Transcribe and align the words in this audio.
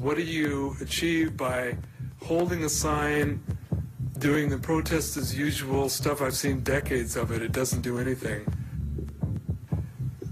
What 0.00 0.16
do 0.16 0.22
you 0.22 0.76
achieve 0.80 1.36
by 1.36 1.76
holding 2.22 2.64
a 2.64 2.70
sign, 2.70 3.42
doing 4.18 4.48
the 4.48 4.56
protest 4.56 5.18
as 5.18 5.36
usual 5.36 5.90
stuff? 5.90 6.22
I've 6.22 6.34
seen 6.34 6.60
decades 6.60 7.16
of 7.16 7.30
it. 7.32 7.42
It 7.42 7.52
doesn't 7.52 7.82
do 7.82 7.98
anything. 7.98 8.46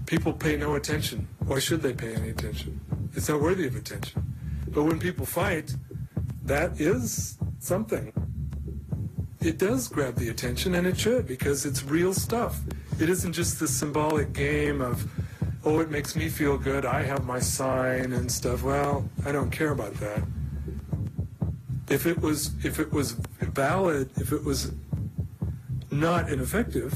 People 0.07 0.33
pay 0.33 0.57
no 0.57 0.73
attention. 0.73 1.27
Why 1.45 1.59
should 1.59 1.83
they 1.83 1.93
pay 1.93 2.15
any 2.15 2.29
attention? 2.29 2.81
It's 3.13 3.29
not 3.29 3.41
worthy 3.41 3.67
of 3.67 3.75
attention. 3.75 4.33
But 4.69 4.85
when 4.85 4.97
people 4.97 5.27
fight, 5.27 5.75
that 6.45 6.81
is 6.81 7.37
something. 7.59 8.11
It 9.39 9.59
does 9.59 9.87
grab 9.87 10.15
the 10.15 10.29
attention, 10.29 10.73
and 10.73 10.87
it 10.87 10.99
should, 10.99 11.27
because 11.27 11.67
it's 11.67 11.83
real 11.83 12.15
stuff. 12.15 12.59
It 12.99 13.07
isn't 13.07 13.33
just 13.33 13.59
this 13.59 13.77
symbolic 13.77 14.33
game 14.33 14.81
of, 14.81 15.07
oh, 15.65 15.79
it 15.79 15.89
makes 15.89 16.15
me 16.15 16.29
feel 16.29 16.57
good, 16.57 16.85
I 16.85 17.03
have 17.03 17.25
my 17.25 17.39
sign 17.39 18.13
and 18.13 18.31
stuff. 18.31 18.63
Well, 18.63 19.09
I 19.25 19.31
don't 19.31 19.51
care 19.51 19.71
about 19.71 19.93
that. 19.95 20.23
If 21.89 22.05
it 22.05 22.21
was, 22.21 22.51
if 22.63 22.79
it 22.79 22.91
was 22.91 23.13
valid, 23.39 24.11
if 24.17 24.31
it 24.31 24.43
was 24.43 24.71
not 25.91 26.29
ineffective, 26.29 26.93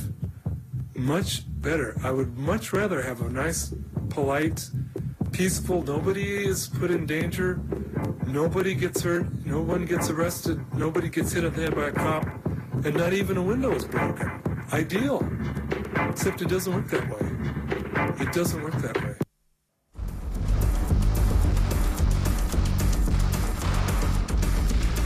much 0.95 1.43
better. 1.61 1.95
I 2.03 2.11
would 2.11 2.37
much 2.37 2.73
rather 2.73 3.01
have 3.01 3.21
a 3.21 3.29
nice, 3.29 3.73
polite, 4.09 4.69
peaceful, 5.31 5.81
nobody 5.83 6.45
is 6.45 6.67
put 6.67 6.91
in 6.91 7.05
danger, 7.05 7.59
nobody 8.27 8.75
gets 8.75 9.01
hurt, 9.01 9.25
no 9.45 9.61
one 9.61 9.85
gets 9.85 10.09
arrested, 10.09 10.63
nobody 10.75 11.09
gets 11.09 11.31
hit 11.31 11.43
on 11.43 11.53
the 11.53 11.61
head 11.63 11.75
by 11.75 11.87
a 11.87 11.91
cop, 11.91 12.27
and 12.85 12.95
not 12.95 13.13
even 13.13 13.37
a 13.37 13.41
window 13.41 13.71
is 13.71 13.85
broken. 13.85 14.31
Ideal. 14.71 15.27
Except 16.09 16.41
it 16.41 16.49
doesn't 16.49 16.73
work 16.73 16.87
that 16.89 17.09
way. 17.09 17.22
It 18.03 18.33
doesn't 18.33 18.63
work 18.63 18.81
that 18.81 18.97
way. 18.97 19.15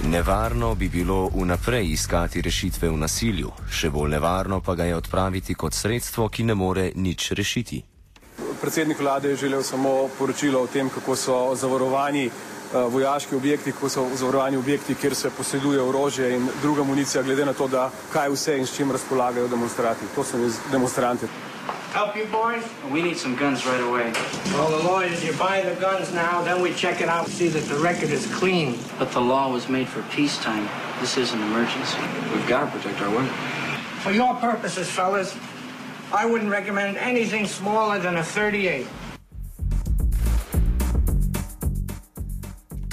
Nevarno 0.09 0.75
bi 0.75 0.89
bilo 0.89 1.29
vnaprej 1.35 1.91
iskati 1.91 2.41
rešitve 2.41 2.89
v 2.89 2.97
nasilju, 2.97 3.51
še 3.69 3.89
bolj 3.89 4.09
nevarno 4.15 4.61
pa 4.63 4.75
ga 4.75 4.85
je 4.87 4.95
odpraviti 4.95 5.53
kot 5.53 5.73
sredstvo, 5.73 6.29
ki 6.29 6.43
ne 6.43 6.55
more 6.55 6.91
nič 6.95 7.31
rešiti. 7.31 7.81
Predsednik 8.61 8.99
vlade 8.99 9.29
je 9.29 9.35
želel 9.35 9.63
samo 9.63 10.09
poročilo 10.17 10.61
o 10.61 10.67
tem, 10.67 10.89
kako 10.89 11.15
so 11.15 11.35
zavarovani 11.55 12.25
uh, 12.27 12.93
vojaški 12.93 13.35
objekti, 13.35 13.71
kako 13.71 13.89
so 13.89 14.07
zavarovani 14.15 14.57
objekti, 14.57 14.95
kjer 14.95 15.15
se 15.15 15.29
poseduje 15.29 15.81
orožje 15.81 16.31
in 16.35 16.47
druga 16.61 16.83
municija, 16.83 17.23
glede 17.23 17.45
na 17.45 17.53
to, 17.53 17.67
da 17.67 17.91
kaj 18.13 18.29
vse 18.29 18.57
in 18.57 18.65
s 18.65 18.75
čim 18.75 18.91
razpolagajo 18.91 19.47
demonstranti. 19.47 20.09
To 20.15 20.23
so 20.23 20.39
demonstranti. 20.71 21.27
Help 21.91 22.15
you 22.15 22.25
boys? 22.25 22.63
We 22.91 23.01
need 23.01 23.17
some 23.17 23.35
guns 23.35 23.65
right 23.65 23.79
away. 23.81 24.11
Well, 24.53 24.69
the 24.69 24.87
law 24.87 24.99
is 24.99 25.23
you 25.23 25.33
buy 25.33 25.61
the 25.61 25.79
guns 25.79 26.13
now, 26.13 26.43
then 26.43 26.61
we 26.61 26.73
check 26.73 27.01
it 27.01 27.09
out, 27.09 27.27
see 27.27 27.47
that 27.47 27.63
the 27.63 27.79
record 27.79 28.09
is 28.09 28.27
clean. 28.35 28.77
But 28.99 29.11
the 29.11 29.21
law 29.21 29.51
was 29.51 29.67
made 29.69 29.87
for 29.87 30.01
peacetime. 30.03 30.69
This 30.99 31.17
is 31.17 31.33
an 31.33 31.41
emergency. 31.41 31.99
We've 32.33 32.47
got 32.47 32.65
to 32.65 32.77
protect 32.77 33.01
our 33.01 33.09
women. 33.09 33.33
For 34.01 34.11
your 34.11 34.35
purposes, 34.35 34.89
fellas, 34.89 35.35
I 36.13 36.25
wouldn't 36.25 36.51
recommend 36.51 36.97
anything 36.97 37.47
smaller 37.47 37.99
than 37.99 38.17
a 38.17 38.23
38. 38.23 38.85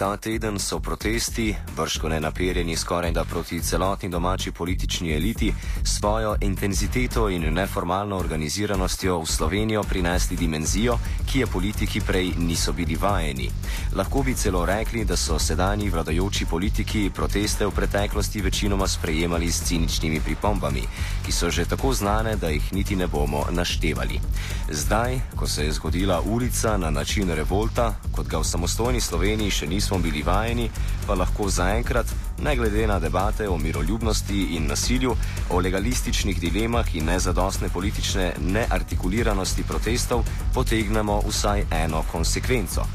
Ta 0.05 0.17
teden 0.17 0.59
so 0.59 0.81
protesti, 0.81 1.57
brško 1.77 2.09
ne 2.09 2.21
naperjeni 2.21 2.77
skoraj 2.77 3.13
da 3.13 3.25
proti 3.25 3.61
celotni 3.61 4.09
domači 4.09 4.53
politični 4.53 5.13
eliti, 5.13 5.55
svojo 5.85 6.37
intenziteto 6.41 7.29
in 7.29 7.55
neformalno 7.55 8.17
organiziranostjo 8.17 9.19
v 9.21 9.27
Slovenijo 9.27 9.83
prinesli 9.83 10.37
dimenzijo, 10.37 10.99
ki 11.33 11.39
je 11.39 11.47
politiki 11.47 12.01
prej 12.01 12.33
niso 12.39 12.73
bili 12.73 12.97
vajeni. 12.97 13.51
Lahko 13.97 14.23
bi 14.23 14.35
celo 14.35 14.67
rekli, 14.67 15.05
da 15.05 15.17
so 15.17 15.39
sedanji 15.39 15.89
vladajoči 15.91 16.47
politiki 16.47 17.11
proteste 17.15 17.67
v 17.67 17.71
preteklosti 17.71 18.43
večinoma 18.43 18.89
sprejemali 18.89 19.53
s 19.53 19.63
ciničnimi 19.63 20.21
pripombami, 20.21 20.83
ki 21.27 21.33
so 21.33 21.51
že 21.51 21.65
tako 21.65 21.93
znane, 21.93 22.37
da 22.37 22.49
jih 22.49 22.73
niti 22.73 22.97
ne 22.97 23.07
bomo 23.07 23.47
naštevali. 23.51 24.21
Zdaj, 24.71 25.21
ko 25.37 25.47
se 25.47 25.65
je 25.65 25.73
zgodila 25.73 26.21
ulica 26.21 26.77
na 26.77 26.91
način 26.91 27.31
revolta, 27.31 27.95
kot 28.13 28.29
ga 28.29 28.39
v 28.39 28.45
samostojni 28.45 29.01
Sloveniji 29.01 29.51
še 29.51 29.67
nismo 29.67 29.94
nismo 29.95 30.11
bili 30.11 30.23
vajeni, 30.23 30.71
pa 31.07 31.15
lahko 31.15 31.49
zaenkrat, 31.51 32.07
ne 32.43 32.57
glede 32.57 32.87
na 32.87 32.99
debate 32.99 33.49
o 33.49 33.59
miroljubnosti 33.59 34.57
in 34.57 34.67
nasilju, 34.67 35.17
o 35.51 35.61
legalističnih 35.61 36.41
dilemah 36.41 36.95
in 36.95 37.05
nezadostne 37.05 37.69
politične 37.69 38.33
neartikuliranosti 38.41 39.63
protestov, 39.63 40.25
potegnemo 40.55 41.21
vsaj 41.29 41.65
eno 41.71 42.03
konsekvenco. 42.13 42.87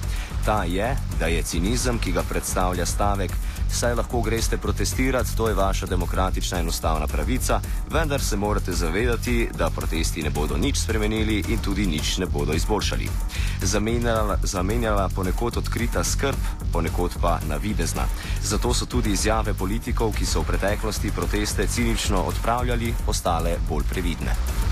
Ta 0.45 0.63
je, 0.63 0.95
da 1.19 1.27
je 1.27 1.43
cinizem, 1.43 1.99
ki 1.99 2.11
ga 2.11 2.23
predstavlja 2.23 2.85
stavek, 2.85 3.31
saj 3.71 3.95
lahko 3.95 4.21
greste 4.21 4.57
protestirati, 4.57 5.35
to 5.37 5.47
je 5.47 5.55
vaša 5.55 5.85
demokratična 5.85 6.59
in 6.59 6.67
ustavna 6.67 7.07
pravica, 7.07 7.59
vendar 7.89 8.21
se 8.21 8.37
morate 8.37 8.71
zavedati, 8.73 9.49
da 9.57 9.69
protesti 9.69 10.23
ne 10.23 10.29
bodo 10.29 10.57
nič 10.57 10.77
spremenili 10.77 11.43
in 11.47 11.57
tudi 11.57 11.85
nič 11.85 12.17
ne 12.17 12.25
bodo 12.25 12.53
izboljšali. 12.53 13.09
Zamenjala, 13.61 14.37
zamenjala 14.43 15.09
ponekod 15.15 15.57
odkrita 15.57 16.03
skrb, 16.03 16.35
ponekod 16.73 17.11
pa 17.21 17.39
navidezna. 17.47 18.05
Zato 18.43 18.73
so 18.73 18.85
tudi 18.85 19.11
izjave 19.11 19.53
politikov, 19.53 20.13
ki 20.13 20.25
so 20.25 20.41
v 20.41 20.45
preteklosti 20.45 21.11
proteste 21.11 21.67
cinično 21.67 22.21
odpravljali, 22.21 22.93
postale 23.05 23.57
bolj 23.69 23.83
previdne. 23.89 24.68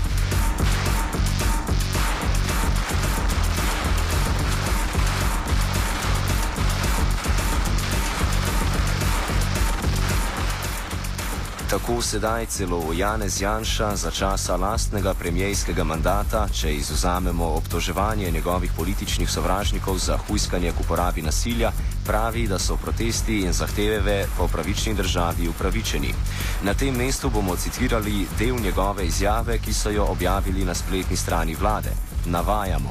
Tako 11.78 12.02
sedaj 12.02 12.46
celo 12.46 12.92
Janez 12.92 13.40
Janša 13.40 13.96
za 13.96 14.10
časa 14.10 14.56
lastnega 14.56 15.14
premijskega 15.14 15.84
mandata, 15.84 16.48
če 16.52 16.72
izuzamemo 16.74 17.44
obtoževanje 17.44 18.30
njegovih 18.30 18.72
političnih 18.76 19.30
sovražnikov 19.30 19.98
za 19.98 20.16
huiskanje 20.18 20.72
k 20.72 20.80
uporabi 20.80 21.22
nasilja, 21.22 21.70
pravi, 22.06 22.48
da 22.48 22.58
so 22.58 22.76
protesti 22.76 23.40
in 23.46 23.52
zahteve 23.52 24.26
po 24.36 24.48
pravični 24.48 24.94
državi 24.94 25.48
upravičeni. 25.48 26.14
Na 26.62 26.74
tem 26.74 26.96
mestu 26.96 27.30
bomo 27.30 27.56
citirali 27.56 28.26
del 28.38 28.58
njegove 28.58 29.06
izjave, 29.06 29.58
ki 29.58 29.72
so 29.72 29.90
jo 29.90 30.04
objavili 30.10 30.64
na 30.64 30.74
spletni 30.74 31.16
strani 31.16 31.54
vlade. 31.54 31.94
Navajamo. 32.26 32.90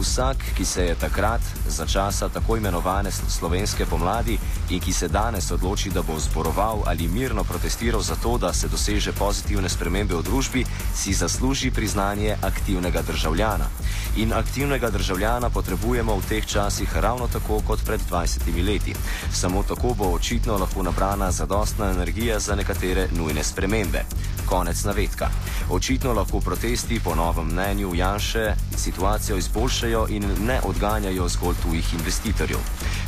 Vsak, 0.00 0.36
ki 0.56 0.64
se 0.64 0.84
je 0.84 0.94
takrat, 0.94 1.40
za 1.68 1.86
časa 1.86 2.28
tako 2.28 2.56
imenovane 2.56 3.10
slovenske 3.10 3.86
pomladi 3.86 4.38
in 4.70 4.80
ki 4.80 4.92
se 4.92 5.08
danes 5.08 5.50
odloči, 5.50 5.90
da 5.90 6.02
bo 6.02 6.18
zboroval 6.18 6.82
ali 6.86 7.08
mirno 7.08 7.44
protestiral 7.44 8.00
za 8.00 8.16
to, 8.16 8.38
da 8.38 8.52
se 8.52 8.68
doseže 8.68 9.12
pozitivne 9.12 9.68
spremembe 9.68 10.14
v 10.14 10.22
družbi, 10.22 10.64
si 10.94 11.14
zasluži 11.14 11.70
priznanje 11.70 12.36
aktivnega 12.42 13.02
državljana. 13.02 13.68
In 14.16 14.32
aktivnega 14.32 14.90
državljana 14.90 15.50
potrebujemo 15.50 16.16
v 16.16 16.22
teh 16.28 16.46
časih 16.46 16.96
ravno 16.96 17.28
tako 17.28 17.60
kot 17.66 17.84
pred 17.84 18.00
20 18.10 18.64
leti. 18.66 18.94
Samo 19.32 19.62
tako 19.62 19.94
bo 19.94 20.04
očitno 20.04 20.56
lahko 20.58 20.82
nabrana 20.82 21.30
zadostna 21.30 21.90
energija 21.90 22.38
za 22.38 22.54
nekatere 22.54 23.08
nujne 23.12 23.44
spremembe. 23.44 24.04
Konec 24.46 24.84
navedka. 24.84 25.28
Očitno 25.70 26.12
lahko 26.12 26.40
protesti 26.40 27.00
po 27.04 27.14
novem 27.14 27.46
mnenju 27.46 27.94
Janše 27.94 28.54
situacijo 28.76 29.36
izboljšajo 29.36 30.06
in 30.10 30.24
ne 30.46 30.60
odganjajo 30.64 31.28
zgolj 31.28 31.54
tujih 31.62 31.94
investitorjev. 31.94 32.58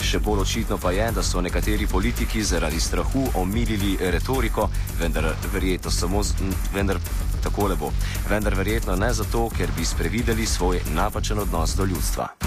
Še 0.03 0.19
bolj 0.19 0.41
očitno 0.41 0.79
pa 0.79 0.91
je, 0.91 1.13
da 1.13 1.23
so 1.23 1.41
nekateri 1.41 1.56
politiki 1.91 2.43
zaradi 2.43 2.81
strahu 2.81 3.29
omilili 3.35 3.97
retoriko, 4.01 4.69
vendar 5.01 5.35
verjetno 5.53 5.91
samo 5.91 6.23
z, 6.23 6.35
vendar 6.75 6.99
takole 7.43 7.77
bo. 7.77 7.93
Vendar 8.31 8.55
verjetno 8.55 8.97
ne 8.97 9.13
zato, 9.13 9.49
ker 9.57 9.71
bi 9.77 9.85
sprevideli 9.85 10.47
svoj 10.47 10.81
napačen 10.95 11.39
odnos 11.39 11.77
do 11.77 11.85
ljudstva. 11.85 12.46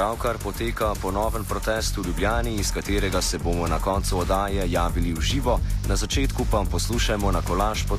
Pravkar 0.00 0.40
poteka 0.40 0.94
ponoven 0.96 1.44
protest 1.44 1.96
v 1.96 2.08
Ljubljani, 2.08 2.54
iz 2.56 2.72
katerega 2.72 3.20
se 3.20 3.38
bomo 3.38 3.66
na 3.68 3.76
koncu 3.78 4.18
oddaje 4.18 4.64
javili 4.72 5.12
v 5.12 5.20
živo, 5.20 5.60
na 5.88 5.96
začetku 5.96 6.46
pa 6.50 6.64
poslušajmo 6.64 7.32
na 7.32 7.42
kolaž, 7.44 7.84
po, 7.84 7.98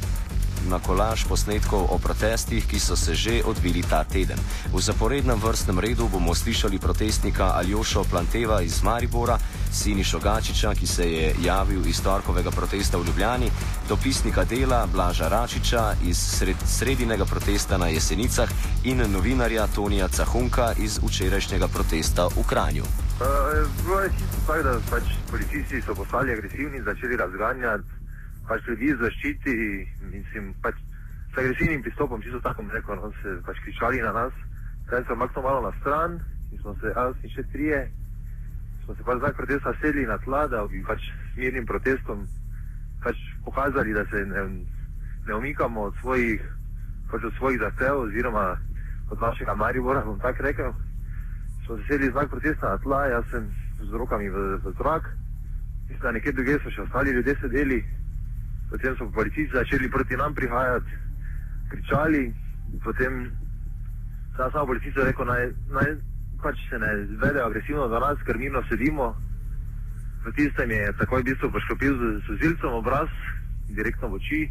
na 0.65 0.79
kolaž 0.81 1.29
posnetkov 1.29 1.93
o 1.93 1.99
protestih, 2.01 2.65
ki 2.65 2.79
so 2.79 2.97
se 2.97 3.13
že 3.15 3.43
odvili 3.45 3.85
ta 3.85 4.03
teden. 4.03 4.41
V 4.73 4.81
zaporednem 4.81 5.37
vrstnem 5.37 5.79
redu 5.79 6.09
bomo 6.09 6.33
slišali 6.33 6.81
protestnika 6.81 7.53
Aljošo 7.53 8.03
Planteva 8.09 8.61
iz 8.65 8.81
Maribora, 8.81 9.37
Sini 9.71 10.03
Šogačiča, 10.03 10.73
ki 10.75 10.87
se 10.87 11.11
je 11.11 11.35
javil 11.43 11.87
iz 11.87 12.01
torkovega 12.03 12.51
protesta 12.51 12.97
v 12.97 13.05
Ljubljani, 13.07 13.51
dopisnika 13.89 14.43
dela 14.43 14.87
Blaža 14.93 15.27
Račiča 15.27 15.93
iz 16.03 16.17
sred, 16.17 16.55
sredinega 16.65 17.25
protesta 17.25 17.77
na 17.77 17.87
Jesenicah 17.87 18.49
in 18.83 19.01
novinarja 19.11 19.67
Tonija 19.75 20.07
Cahunka 20.07 20.73
iz 20.77 20.99
včerajšnjega 21.03 21.67
protesta 21.67 22.27
v 22.27 22.43
Kranju. 22.49 22.83
Bilo 23.83 24.01
je 24.01 24.09
čisto 24.09 24.37
tako, 24.47 24.63
da 24.63 24.79
pač 24.91 25.03
policisti 25.31 25.81
so 25.81 25.95
postali 25.95 26.31
agresivni 26.33 26.81
začeli 26.81 27.17
razganjati 27.17 28.01
pač 28.51 28.67
ljudi 28.67 28.91
zaščiti, 28.99 29.53
mislim, 30.11 30.53
pač 30.63 30.75
s 31.31 31.37
agresivnim 31.39 31.83
pristopom, 31.85 32.21
čisto 32.21 32.41
tako 32.43 32.65
rekel, 32.73 32.99
no, 32.99 33.11
se 33.21 33.37
pač 33.47 33.61
kričali 33.63 34.01
na 34.03 34.11
nas. 34.11 34.33
Zdaj 34.87 35.05
smo 35.07 35.15
makno 35.23 35.41
malo 35.41 35.61
na 35.69 35.71
stran 35.79 36.19
in 36.51 36.59
smo 36.59 36.75
se, 36.81 36.91
jaz 36.95 37.15
in 37.23 37.31
še 37.31 37.45
trije, 37.53 37.79
smo 38.91 38.97
se 38.97 39.03
pač 39.03 39.17
zdaj 39.17 39.33
protesta 39.33 39.73
sedli 39.81 40.05
na 40.05 40.17
tla, 40.17 40.47
da 40.47 40.67
bi 40.67 40.83
pač 40.83 40.99
s 40.99 41.37
mirnim 41.37 41.65
protestom 41.65 42.27
pač 43.03 43.15
pokazali, 43.45 43.93
da 43.93 44.05
se 44.05 44.25
ne, 44.25 44.41
ne 45.27 45.33
omikamo 45.33 45.81
od 45.81 45.95
svojih, 46.01 46.41
pač 47.11 47.23
od 47.23 47.33
svojih 47.37 47.59
zahtev 47.59 48.01
oziroma 48.01 48.57
od 49.11 49.21
našega 49.21 49.55
Maribora, 49.55 50.03
bom 50.05 50.19
tako 50.19 50.43
rekel. 50.43 50.73
Smo 51.65 51.77
se 51.77 51.83
sedli 51.87 52.11
znak 52.11 52.29
protesta 52.29 52.69
na 52.69 52.77
tla, 52.77 53.05
jaz 53.05 53.23
sem 53.31 53.47
z 53.79 53.91
rokami 53.93 54.29
v, 54.29 54.59
v 54.59 54.73
zrak, 54.77 55.07
mislim, 55.87 56.01
da 56.01 56.11
nekje 56.11 56.31
druge 56.31 56.59
so 56.59 56.69
še 56.69 56.81
ostali 56.81 57.15
ljudje 57.15 57.35
sedeli, 57.41 57.79
potem 58.69 58.95
so 58.97 59.07
policisti 59.15 59.55
začeli 59.55 59.91
proti 59.91 60.19
nam 60.19 60.35
prihajati, 60.35 60.99
kričali, 61.71 62.33
potem 62.83 63.31
sam 64.35 64.51
samo 64.51 64.65
policist 64.65 64.97
je 64.97 65.05
rekel, 65.05 65.25
naj, 65.25 65.51
naj 65.71 66.10
pač 66.43 66.57
se 66.69 66.79
ne 66.79 67.05
zvedejo 67.05 67.45
agresivno 67.45 67.87
do 67.87 67.99
nas, 67.99 68.17
ker 68.25 68.37
mirno 68.37 68.63
sedimo. 68.69 69.15
V 70.25 70.33
tistem 70.37 70.71
je 70.71 70.93
takoj 71.01 71.21
v 71.21 71.31
bistvu 71.31 71.49
poškropil 71.49 71.93
z 71.97 72.21
suzilcem 72.25 72.73
obraz, 72.73 73.09
direktno 73.69 74.09
v 74.09 74.19
oči. 74.21 74.41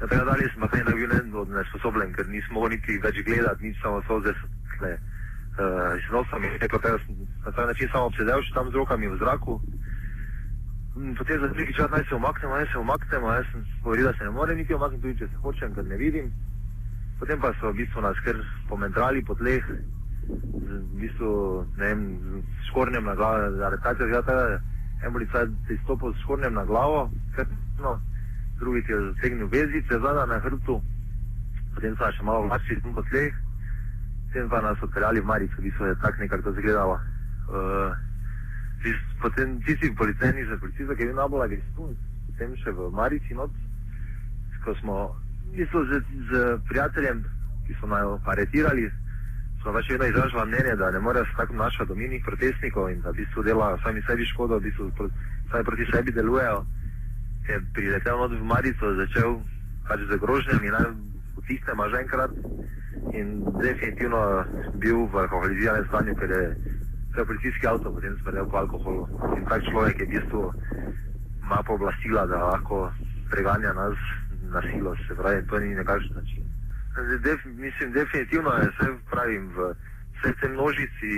Na 0.00 0.06
tega 0.06 0.24
dalje 0.24 0.50
sem 0.52 0.60
pa 0.60 0.68
bil 0.92 1.46
nesposoben, 1.48 2.12
ker 2.12 2.26
nisem 2.28 2.52
mogel 2.52 2.76
niti 2.76 2.98
več 2.98 3.22
gledati, 3.24 3.70
nič 3.70 3.76
samo 3.80 4.02
so 4.04 4.20
zdaj 4.20 4.34
uh, 4.36 5.96
z 5.96 6.06
nosom 6.12 6.44
in 6.44 6.58
rekel, 6.60 6.80
da 6.82 6.98
sem 7.00 7.16
na 7.44 7.50
ta 7.52 7.66
način 7.66 7.88
samo 7.92 8.10
obsedel 8.10 8.42
še 8.42 8.52
tam 8.54 8.70
z 8.70 8.76
rokami 8.76 9.08
v 9.08 9.18
zraku. 9.22 9.60
Potem 11.16 11.40
za 11.40 11.48
nekaj 11.52 11.74
časa 11.76 11.92
naj 11.92 12.04
se 12.08 12.14
umaknemo, 12.14 12.54
naj 12.56 12.68
se 12.72 12.78
umaknemo, 12.78 13.32
jaz 13.32 13.46
sem 13.52 13.64
povedal, 13.84 14.12
da 14.12 14.18
se 14.18 14.24
ne 14.24 14.30
morem 14.30 14.56
niti 14.58 14.74
umakniti, 14.74 15.02
tudi 15.02 15.18
če 15.18 15.28
se 15.28 15.42
hočem, 15.44 15.74
ker 15.76 15.84
ne 15.84 15.96
vidim. 15.96 16.32
Potem 17.20 17.40
pa 17.40 17.52
so 17.56 17.72
v 17.72 17.80
bistvu 17.80 18.04
nas 18.04 18.20
kar 18.24 18.36
pomendrali 18.68 19.24
po 19.24 19.36
tleh, 19.36 19.64
v 20.28 20.98
bistvu, 21.00 21.66
ne 21.76 21.84
vem, 21.84 22.02
s 22.42 22.68
škornjem 22.70 23.04
na 23.04 23.14
glavo, 23.14 23.64
aretacija 23.66 24.06
je 24.06 24.22
ta, 24.26 24.36
en 25.06 25.12
policaj 25.12 25.46
je 25.68 25.78
stopil 25.84 26.14
s 26.14 26.22
škornjem 26.24 26.54
na 26.54 26.64
glavo, 26.64 27.10
krtno, 27.34 28.00
drugi 28.58 28.82
ti 28.86 28.92
je 28.92 29.00
zategnil 29.00 29.48
vezice 29.52 29.98
zada 30.00 30.26
na 30.26 30.38
hrbtu, 30.38 30.80
potem 31.74 31.96
so 31.96 32.10
še 32.12 32.22
malo 32.24 32.48
vlačili 32.48 32.80
po 32.94 33.04
tleh, 33.10 33.34
potem 34.26 34.48
pa 34.48 34.60
nas 34.60 34.82
odpeljali 34.82 35.20
v 35.20 35.30
Marico, 35.30 35.60
v 35.60 35.68
bistvu 35.68 35.86
je 35.86 36.00
tak 36.02 36.18
nekako 36.18 36.42
to 36.42 36.58
izgledalo. 36.58 36.98
Uh, 37.46 37.94
potem 39.22 39.60
tisti 39.62 39.94
policajni 39.94 40.44
za 40.44 40.58
policijo, 40.58 40.94
ki 40.94 41.02
je 41.02 41.08
bil 41.12 41.16
najbolj 41.16 41.44
agresiven, 41.44 41.96
potem 42.26 42.56
še 42.62 42.74
v 42.74 42.90
Marici 42.92 43.34
noč, 43.34 43.54
ko 44.64 44.74
smo 44.82 44.96
isto 45.54 45.84
z, 45.86 46.02
z 46.30 46.58
prijateljem, 46.68 47.22
ki 47.66 47.76
so 47.80 47.86
naj 47.86 48.02
aretirali, 48.26 48.90
smo 49.62 49.72
pač 49.72 49.90
vedno 49.90 50.06
izražali 50.06 50.46
mnenje, 50.48 50.76
da 50.76 50.90
ne 50.90 51.00
morejo 51.00 51.24
se 51.24 51.36
tako 51.36 51.52
obnašati 51.52 51.88
do 51.88 51.94
minih 51.94 52.22
protestnikov 52.24 52.90
in 52.90 53.00
da 53.00 53.10
v 53.10 53.20
bistvu 53.22 53.42
delajo 53.42 53.78
sami 53.82 54.02
sebi 54.06 54.26
škodo, 54.26 54.58
v 54.58 54.60
bistvu 54.68 54.90
pro, 54.96 55.08
sami 55.50 55.64
proti 55.64 55.86
sebi 55.92 56.12
delujejo. 56.12 56.64
Je 57.48 57.60
priletel 57.74 58.18
noč 58.18 58.32
v 58.32 58.44
Marico, 58.44 58.94
začel 58.94 59.40
pač 59.88 60.00
z 60.10 60.18
grožnjami, 60.18 60.70
naj 60.70 60.90
utisne 61.36 61.72
že 61.90 61.96
enkrat 62.00 62.32
in 63.12 63.44
definitivno 63.62 64.44
bil 64.82 65.06
v 65.06 65.14
alkoholiziranem 65.14 65.86
stanju, 65.88 66.14
ker 66.14 66.30
je 66.30 66.44
to 67.16 67.20
je 67.20 67.26
policijski 67.26 67.66
avto, 67.66 67.92
potem 67.92 68.18
smrdel 68.20 68.46
po 68.46 68.56
alkoholu. 68.56 69.08
In 69.36 69.44
tak 69.48 69.64
človek 69.64 70.00
je 70.00 70.06
v 70.06 70.10
bistvu 70.10 70.52
ima 71.42 71.62
pooblastila, 71.62 72.26
da 72.26 72.44
lahko 72.44 72.92
preganja 73.30 73.72
nas 73.72 73.96
na 74.52 74.60
silo, 74.62 74.96
se 75.08 75.14
pravi, 75.14 75.46
to 75.46 75.58
ni 75.58 75.74
nekakšen 75.74 76.16
način. 76.16 76.45
Def, 76.96 77.44
mislim, 77.44 77.92
definitivno 77.92 78.50
je, 78.50 78.70
vse 78.70 78.88
pravim, 79.10 79.50
v 79.56 79.74
vsej 80.16 80.32
tej 80.40 80.48
množici, 80.48 81.10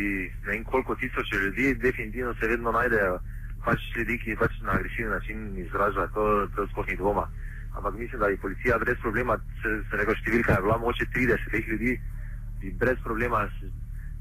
ne 0.47 0.51
vem 0.53 0.65
koliko 0.65 0.95
tisoče 0.95 1.37
ljudi, 1.37 1.75
definitivno 1.75 2.35
se 2.35 2.47
vedno 2.47 2.73
najdejo 2.73 3.19
pač 3.65 3.81
ljudi, 3.97 4.19
ki 4.19 4.37
pač 4.37 4.53
na 4.63 4.73
agresiven 4.73 5.11
način 5.11 5.59
izražajo, 5.59 6.09
to, 6.15 6.25
to 6.57 6.67
sploh 6.73 6.87
ni 6.87 6.97
dvoma. 6.97 7.29
Ampak 7.77 7.95
mislim, 7.95 8.21
da 8.21 8.27
je 8.27 8.37
policija 8.37 8.79
brez 8.79 8.97
problema, 9.03 9.39
se, 9.63 9.83
se 9.91 9.97
rekel, 9.97 10.15
številka 10.15 10.57
je 10.57 10.63
bila 10.63 10.79
moče 10.79 11.07
30 11.15 11.51
teh 11.53 11.69
ljudi, 11.69 11.99
bi 12.61 12.73
brez 12.81 12.99
problema 13.05 13.45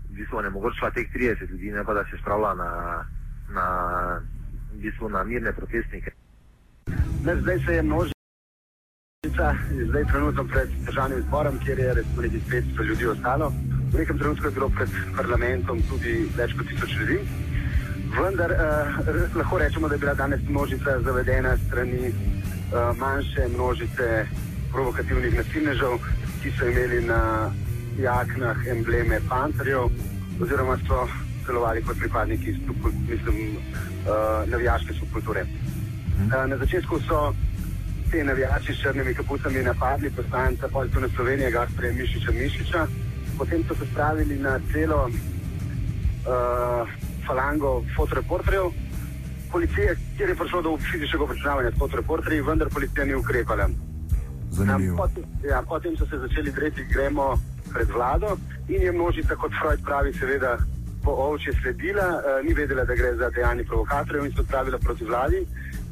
v 0.10 0.14
bistvu 0.20 0.38
onemogočila 0.44 0.92
teh 0.92 1.10
30 1.16 1.50
ljudi, 1.52 1.72
ne 1.72 1.86
pa 1.86 1.94
da 1.94 2.04
se 2.12 2.20
spravlja 2.22 2.54
na, 2.54 2.70
na, 3.50 3.66
v 4.74 4.84
bistvu 4.84 5.10
na 5.10 5.24
mirne 5.24 5.54
protestnike. 5.54 6.14
Ne, 7.26 7.36
zdaj 7.42 7.60
se 7.66 7.80
je 7.80 7.82
množica, 7.84 8.17
zdaj 9.90 10.06
trenutno 10.12 10.44
pred 10.44 10.70
državnim 10.86 11.22
zborom, 11.28 11.60
kjer 11.66 11.80
je 11.80 11.94
recimo 11.94 12.22
nekaj 12.22 12.40
500 12.52 12.86
ljudi 12.88 13.06
ostalo. 13.06 13.54
V 13.94 14.00
nekem 14.00 14.18
trenutku 14.18 14.46
je 14.46 14.52
bilo 14.52 14.70
pred 14.70 14.90
parlamentom 15.16 15.82
tudi 15.90 16.30
več 16.38 16.54
kot 16.58 16.68
tisoč 16.68 16.96
ljudi. 17.00 17.20
Vendar 18.22 18.52
eh, 18.52 18.58
lahko 19.36 19.58
rečemo, 19.58 19.88
da 19.88 19.96
je 19.96 20.00
bila 20.00 20.14
danes 20.14 20.42
množica 20.50 21.00
zavedena 21.02 21.58
strani 21.68 22.08
eh, 22.08 22.14
manjše 23.00 23.48
množice 23.56 24.26
provokativnih 24.72 25.38
nasilnežev, 25.38 26.00
ki 26.42 26.52
so 26.58 26.68
imeli 26.68 27.02
na 27.06 27.52
jaknah 28.00 28.68
embleme 28.68 29.20
panterjev, 29.30 29.90
oziroma 30.42 30.78
so 30.88 31.08
delovali 31.48 31.82
kot 31.84 31.98
pripadniki 32.00 32.56
mislim, 33.10 33.56
uh, 33.56 34.50
navijaške 34.52 34.94
subkulture. 34.94 35.46
Uh, 35.46 36.50
na 36.50 36.58
začetku 36.58 37.00
so 37.08 37.34
te 38.12 38.24
navijači 38.24 38.74
s 38.74 38.82
črnimi 38.82 39.14
kapucami 39.14 39.64
napadli 39.64 40.10
poslanca 40.10 40.68
Poljtune 40.68 41.08
Slovenije, 41.16 41.52
Gaspreja 41.52 41.94
Mišiča 41.94 42.32
Mišiča, 42.32 42.88
potem 43.38 43.64
so 43.68 43.76
se 43.76 43.86
spravili 43.92 44.36
na 44.40 44.60
celo 44.74 45.06
uh, 45.06 45.14
falango 47.28 47.84
fotoreporterjev. 47.96 48.64
Policija, 49.52 49.96
kjer 50.18 50.30
je 50.30 50.36
prišlo 50.36 50.62
do 50.62 50.78
fizičnega 50.92 51.24
obračunavanja 51.24 51.72
s 51.72 51.80
fotoreporterji, 51.80 52.42
vendar 52.42 52.70
policija 52.70 53.06
ni 53.06 53.16
ukrepala. 53.16 53.70
Zanimivo. 54.52 54.98
Potem, 54.98 55.24
ja, 55.50 55.62
potem 55.70 55.98
so 55.98 56.06
se 56.06 56.18
začeli 56.18 56.52
dreti, 56.52 56.86
gremo 56.94 57.38
pred 57.74 57.90
vlado 57.90 58.38
in 58.68 58.82
je 58.82 58.92
množica, 58.92 59.36
kot 59.36 59.52
Freud 59.62 59.80
pravi, 59.86 60.14
seveda 60.14 60.58
po 61.04 61.12
ovčje 61.12 61.54
sledila, 61.62 62.08
uh, 62.08 62.46
ni 62.48 62.54
vedela, 62.54 62.84
da 62.86 62.96
gre 62.96 63.16
za 63.16 63.30
dejanje 63.30 63.64
provokatorjev 63.64 64.26
in 64.26 64.32
so 64.36 64.44
pravila 64.44 64.78
proti 64.78 65.06
vladi, 65.06 65.46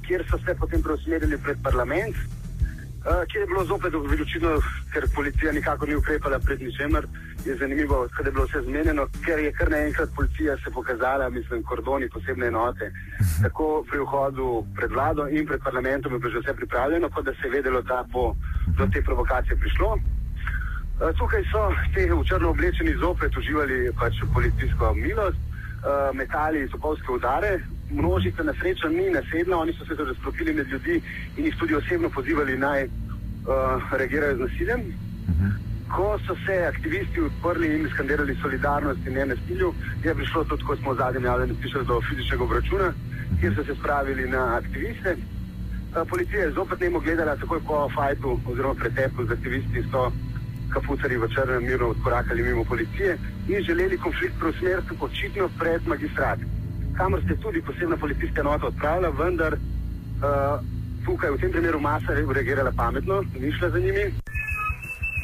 kjer 0.07 0.25
so 0.29 0.37
se 0.45 0.55
potem 0.55 0.81
preusmerili 0.81 1.37
pred 1.37 1.57
parlament, 1.63 2.15
uh, 2.15 3.23
kjer 3.29 3.41
je 3.43 3.47
bilo 3.47 3.63
zopet 3.65 3.93
veliko, 3.93 4.61
ker 4.93 5.07
policija 5.15 5.51
nikako 5.51 5.85
ni 5.85 5.95
ukrepala 5.95 6.39
pred 6.39 6.61
ničemer. 6.61 7.07
Je 7.45 7.55
zanimivo, 7.55 8.07
da 8.07 8.29
je 8.29 8.31
bilo 8.31 8.45
vse 8.45 8.61
zmenjeno, 8.65 9.07
ker 9.25 9.39
je 9.39 9.51
kar 9.53 9.69
naenkrat 9.69 10.09
policija 10.15 10.55
se 10.57 10.71
pokazala, 10.73 11.29
mislim, 11.29 11.63
kordoni 11.63 12.09
posebne 12.09 12.47
enote. 12.47 12.91
Tako 13.43 13.85
pri 13.89 13.99
vhodu 13.99 14.65
pred 14.75 14.91
vlado 14.91 15.27
in 15.27 15.45
pred 15.45 15.61
parlamentom 15.61 16.13
je 16.13 16.19
bilo 16.19 16.31
že 16.31 16.41
vse 16.41 16.53
pripravljeno, 16.53 17.09
kot 17.09 17.25
da 17.25 17.33
se 17.33 17.47
je 17.47 17.51
vedelo, 17.51 17.81
da 17.81 18.03
bo 18.13 18.35
do 18.77 18.87
te 18.93 19.01
provokacije 19.01 19.57
prišlo. 19.57 19.91
Uh, 19.93 21.11
tukaj 21.19 21.43
so 21.51 21.69
te 21.93 22.09
v 22.13 22.23
črno 22.23 22.49
oblečeni 22.49 22.97
zopet 22.97 23.37
uživali 23.37 23.91
pač 23.99 24.23
policijsko 24.33 24.93
milost, 24.93 25.37
uh, 25.37 26.09
metali 26.17 26.67
sokolske 26.71 27.11
udare, 27.11 27.59
množica 27.91 28.43
na 28.43 28.53
srečo 28.53 28.89
ni 28.89 29.09
nasedla, 29.09 29.57
oni 29.57 29.73
so 29.73 29.85
se 29.85 30.03
razprostili 30.03 30.53
med 30.53 30.67
ljudi 30.67 31.01
in 31.37 31.45
jih 31.45 31.55
tudi 31.59 31.75
osebno 31.75 32.09
pozivali 32.09 32.57
naj 32.57 32.83
uh, 32.83 33.91
reagirajo 33.91 34.35
z 34.35 34.39
nasiljem. 34.39 34.81
Ko 35.95 36.19
so 36.27 36.35
se 36.45 36.55
aktivisti 36.65 37.21
odprli 37.21 37.67
in 37.75 37.89
skandirali 37.93 38.37
solidarnost 38.41 39.07
in 39.07 39.13
ne 39.13 39.25
nasilju, 39.25 39.73
je 40.03 40.15
prišlo 40.15 40.43
tudi, 40.43 40.63
kot 40.63 40.79
smo 40.79 40.93
v 40.93 40.97
zadnjem 40.97 41.25
javljanju 41.25 41.55
slišali, 41.61 41.85
do 41.85 42.01
fizičnega 42.09 42.43
obračuna, 42.43 42.93
kjer 43.39 43.55
so 43.55 43.63
se 43.63 43.75
spravili 43.75 44.29
na 44.29 44.57
aktiviste. 44.57 45.15
Uh, 45.15 46.07
policija 46.09 46.41
je 46.43 46.51
zopet 46.51 46.79
nemo 46.79 46.99
gledala, 46.99 47.35
takoj 47.35 47.59
po 47.67 47.89
fajtu 47.95 48.39
oziroma 48.45 48.73
pretepu 48.73 49.25
z 49.25 49.31
aktivisti 49.31 49.85
so 49.91 50.11
kapucari 50.73 51.17
v 51.17 51.29
črnem 51.31 51.63
miru 51.63 51.89
odkorakali 51.89 52.43
mimo 52.43 52.63
policije 52.63 53.17
in 53.47 53.63
želeli 53.63 53.97
konflikt 53.97 54.35
preusmeriti 54.39 54.97
očitno 54.99 55.49
pred 55.59 55.87
magistrat, 55.87 56.39
kamor 56.97 57.21
se 57.21 57.33
je 57.33 57.41
tudi 57.41 57.61
posebna 57.61 57.97
policijska 57.97 58.41
enota 58.41 58.67
odpravila, 58.67 59.09
vendar 59.09 59.53
uh, 59.53 60.59
tukaj 61.05 61.31
v 61.31 61.39
tem 61.41 61.51
primeru 61.51 61.79
masa 61.79 62.13
je 62.13 62.33
reagirala 62.33 62.71
pametno, 62.77 63.23
ni 63.39 63.51
šla 63.51 63.69
za 63.69 63.79
njimi. 63.79 64.05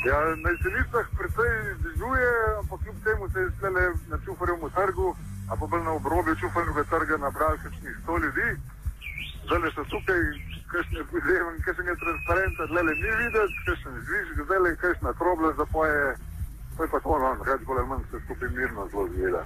Ja, 0.07 0.17
na 0.43 0.49
jesenicah 0.49 1.05
precej 1.17 1.51
dežuje, 1.83 2.31
ampak 2.59 2.79
kljub 2.83 2.97
temu 3.03 3.29
se 3.29 3.39
je 3.39 3.49
zdaj 3.57 3.71
na 4.11 4.17
Čufarjevem 4.25 4.69
trgu, 4.75 5.15
a 5.49 5.55
pa 5.59 5.65
bolj 5.71 5.83
na 5.83 5.93
obrobju 5.99 6.35
Čufarjevega 6.41 6.83
trga 6.89 7.17
nabral 7.17 7.55
kakšnih 7.63 7.95
100 8.07 8.23
ljudi. 8.23 8.47
Zdaj 9.45 9.71
so 9.75 9.83
tukaj, 9.93 10.21
kakšne 10.73 11.01
pozivem, 11.11 11.55
kakšne 11.65 11.93
transparente, 12.03 12.61
zdaj 12.71 12.83
ni 13.03 13.11
videti, 13.21 13.61
kakšen 13.67 13.93
zvižg, 14.05 14.35
zdaj 14.45 14.75
kakšna 14.83 15.13
trobla 15.21 15.53
zapoje. 15.61 16.15
To 16.77 16.83
je 16.83 16.89
pa 16.93 16.99
to, 17.05 17.13
no, 17.23 17.29
reč 17.47 17.61
bolj 17.67 17.79
ali 17.79 17.89
manj 17.89 18.03
se 18.11 18.17
skupaj 18.25 18.49
mirno 18.57 18.87
zelo 18.91 19.07
zveda. 19.13 19.41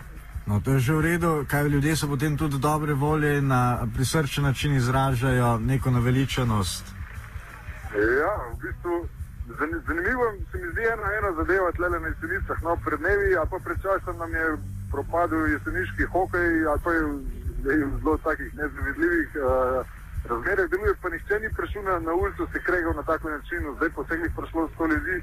No, 0.47 0.61
to 0.61 0.71
je 0.71 0.79
že 0.79 0.93
v 0.93 1.01
redu, 1.01 1.45
kaj 1.49 1.67
ljudje 1.73 1.95
so 1.95 2.07
potem 2.07 2.37
tudi 2.37 2.59
dobre 2.59 2.93
volje 2.93 3.37
in 3.37 3.47
na 3.47 3.87
prisrčen 3.95 4.43
način 4.43 4.75
izražajo 4.75 5.57
neko 5.59 5.91
naveličenost. 5.91 6.83
Ja, 7.95 8.33
v 8.53 8.55
bistvu 8.61 9.07
zanimivo 9.87 10.25
se 10.51 10.57
mi 10.57 10.71
zdi 10.71 10.81
ena, 10.81 11.07
ena 11.17 11.31
zadeva 11.33 11.71
tle 11.71 11.89
na 11.89 11.97
jesenicah. 12.07 12.61
No, 12.63 12.77
pred 12.85 12.99
dnevi, 12.99 13.37
a 13.37 13.45
pa 13.45 13.57
pred 13.65 13.77
časom 13.81 14.17
nam 14.17 14.31
je 14.33 14.57
propadel 14.91 15.47
jeseniški 15.47 16.03
hokej, 16.13 16.67
a 16.67 16.77
pa 16.83 16.91
je 16.93 17.01
v 17.65 17.97
zelo 17.99 18.17
takih 18.17 18.53
nezavidljivih 18.55 19.29
uh, 19.35 19.85
razmerah 20.29 20.69
deluje, 20.69 20.93
pa 21.01 21.09
nihče 21.09 21.39
ni 21.39 21.49
prišel 21.57 21.83
na, 21.83 21.99
na 21.99 22.13
ulico, 22.13 22.47
se 22.51 22.59
kregal 22.59 22.93
na 22.93 23.03
tak 23.03 23.23
način, 23.23 23.61
zdaj 23.77 23.89
po 23.89 24.03
vseh 24.03 24.31
prišlo 24.37 24.69
sto 24.73 24.85
ljudi. 24.85 25.17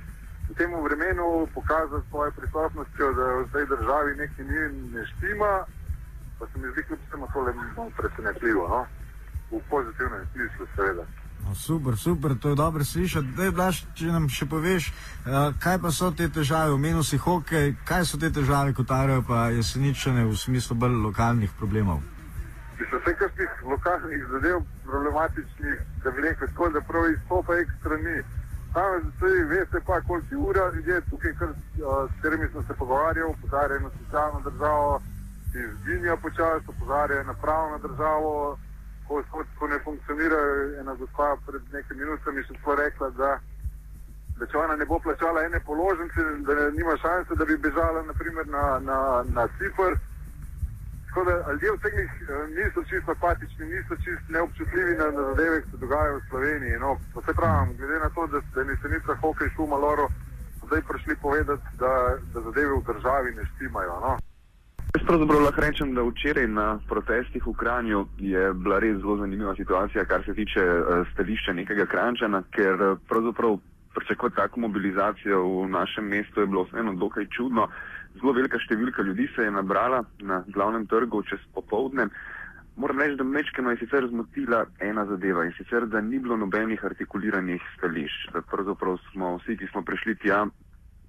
V 0.52 0.54
tem 0.60 0.68
vremenu 0.84 1.48
pokazati 1.54 2.08
svojo 2.08 2.30
prisotnost, 2.36 2.90
da 2.98 3.26
v 3.40 3.48
tej 3.52 3.64
državi 3.72 4.10
nekaj 4.20 4.44
ni 4.44 4.60
ne 4.92 5.06
štima, 5.06 5.64
pa 6.38 6.44
se 6.46 6.58
mi 6.60 6.68
zdi, 6.72 6.82
da 6.88 6.94
je 6.96 7.74
to 7.76 7.88
presenetljivo, 7.96 8.68
no? 8.68 8.86
v 9.52 9.60
pozitivnem 9.70 10.24
smislu, 10.32 10.66
seveda. 10.76 11.04
No, 11.44 11.54
super, 11.54 11.96
super, 11.96 12.34
to 12.40 12.48
je 12.48 12.54
dobro 12.54 12.84
slišati. 12.84 13.26
Dej, 13.36 13.50
Blaž, 13.50 13.82
če 13.94 14.12
nam 14.12 14.28
še 14.28 14.46
poveš, 14.46 14.92
uh, 14.92 15.50
kaj 15.58 15.78
pa 15.82 15.90
so 15.90 16.12
te 16.14 16.28
težave, 16.28 16.70
omenil 16.72 17.02
si 17.02 17.18
hokej, 17.18 17.74
kaj 17.88 18.06
so 18.06 18.20
te 18.20 18.30
težave, 18.30 18.74
kot 18.76 18.90
arajo 18.90 19.24
pa 19.26 19.48
jeseničane 19.50 20.24
v 20.28 20.36
smislu 20.38 20.76
bolj 20.76 21.00
lokalnih 21.02 21.50
problemov? 21.58 21.98
Mislim, 22.78 23.00
vse 23.00 23.14
kakšnih 23.18 23.64
lokalnih 23.66 24.22
zadev, 24.30 24.62
problematičnih, 24.86 25.82
da 26.04 26.10
bi 26.10 26.28
rekel, 26.28 26.48
tako 26.48 26.70
da 26.76 26.80
prav 26.80 27.10
izstopa 27.10 27.58
ekstra 27.58 27.98
ni. 28.06 28.16
Tam 28.72 29.12
zdaj 29.16 29.42
veste 29.52 29.80
pa, 29.86 30.00
koliko 30.00 30.36
ura, 30.48 30.70
ljudje 30.74 31.00
tukaj, 31.10 31.32
kar, 31.38 31.48
uh, 31.48 31.56
s 32.10 32.14
katerimi 32.16 32.48
sem 32.52 32.62
se 32.66 32.74
pogovarjal, 32.74 33.30
opozarjajo 33.30 33.80
na 33.80 33.90
socialno 33.98 34.40
državo, 34.50 35.00
ki 35.52 35.58
izginja 35.58 36.16
počasi, 36.16 36.64
opozarjajo 36.68 37.24
na 37.24 37.34
pravno 37.34 37.78
državo, 37.78 38.58
ko, 39.08 39.22
ko, 39.58 39.68
ne 39.68 39.78
funkcionira. 39.84 40.38
Ena 40.80 40.94
gospa 40.94 41.36
pred 41.46 41.62
nekaj 41.72 41.96
minutami 41.96 42.42
še 42.42 42.54
tako 42.54 42.74
rekla, 42.74 43.10
da, 43.10 43.30
da 44.38 44.46
če 44.46 44.58
ona 44.58 44.76
ne 44.76 44.88
bo 44.88 44.98
plačala 44.98 45.44
ene 45.44 45.60
položnice, 45.60 46.24
da 46.48 46.54
ne, 46.54 46.70
nima 46.78 46.96
šanse, 46.96 47.36
da 47.36 47.44
bi 47.44 47.56
bežala 47.56 48.06
naprimer 48.08 48.48
na, 48.48 48.64
na, 48.88 48.98
na 49.36 49.48
Cipr. 49.58 50.00
Tako 51.12 51.24
da 51.30 51.52
ljudje 51.52 51.70
v 51.72 51.78
teh 51.84 52.10
niso 52.56 52.80
čisto 52.88 53.12
apatični, 53.12 53.66
niso 53.66 53.94
čisto 54.04 54.28
neobčutljivi 54.32 54.94
na, 54.96 55.06
na 55.16 55.22
zadeve, 55.28 55.62
ki 55.62 55.70
se 55.70 55.76
dogajajo 55.76 56.16
v 56.16 56.26
Sloveniji. 56.28 56.78
No, 56.80 56.96
vse 57.16 57.32
pravim, 57.36 57.76
glede 57.76 57.98
na 58.00 58.08
to, 58.14 58.26
da, 58.32 58.40
se 58.80 58.88
nica 58.88 59.12
hokej 59.20 59.48
šuma 59.56 59.76
loro, 59.76 60.08
zdaj 60.66 60.80
prišli 60.88 61.16
povedati, 61.22 61.62
da, 61.82 61.92
da 62.32 62.40
zadeve 62.40 62.72
v 62.72 62.84
državi 62.88 63.34
ne 63.36 63.44
štimajo. 63.50 63.94
No. 64.00 64.12
Jaz 64.94 65.04
pravzaprav 65.06 65.40
lahko 65.42 65.60
rečem, 65.60 65.94
da 65.94 66.02
včeraj 66.02 66.48
na 66.48 66.80
protestih 66.88 67.44
v 67.46 67.52
Kranju 67.60 68.06
je 68.18 68.52
bila 68.54 68.78
res 68.78 68.96
zelo 69.04 69.16
zanimiva 69.16 69.54
situacija, 69.56 70.04
kar 70.04 70.24
se 70.24 70.34
tiče 70.34 70.64
uh, 70.64 71.06
stališča 71.12 71.52
nekega 71.52 71.86
Krančana, 71.92 72.42
ker 72.56 72.80
uh, 72.80 72.98
pravzaprav 73.08 73.60
pričakovati 73.94 74.36
tako 74.36 74.60
mobilizacijo 74.60 75.44
v 75.44 75.68
našem 75.68 76.04
mestu 76.04 76.40
je 76.40 76.46
bilo 76.46 76.64
vseeno 76.64 76.94
dokaj 76.94 77.26
čudno. 77.36 77.68
Zelo 78.20 78.32
velika 78.36 78.60
številka 78.60 79.02
ljudi 79.02 79.28
se 79.34 79.46
je 79.46 79.50
nabrala 79.50 80.02
na 80.20 80.42
glavnem 80.52 80.86
trgu 80.86 81.22
čez 81.28 81.40
popovdne. 81.54 82.08
Moram 82.76 83.00
reči, 83.00 83.18
da 83.20 83.24
mečkeno 83.24 83.70
je 83.70 83.82
sicer 83.82 84.06
zmotila 84.08 84.64
ena 84.80 85.04
zadeva 85.06 85.44
in 85.44 85.52
sicer, 85.58 85.86
da 85.86 86.00
ni 86.00 86.18
bilo 86.18 86.36
nobenih 86.40 86.84
artikuliranih 86.84 87.62
stališč. 87.76 88.30
Pravzaprav 88.48 88.96
smo 89.10 89.36
vsi, 89.38 89.58
ki 89.60 89.68
smo 89.72 89.82
prišli 89.84 90.16
tja, 90.24 90.46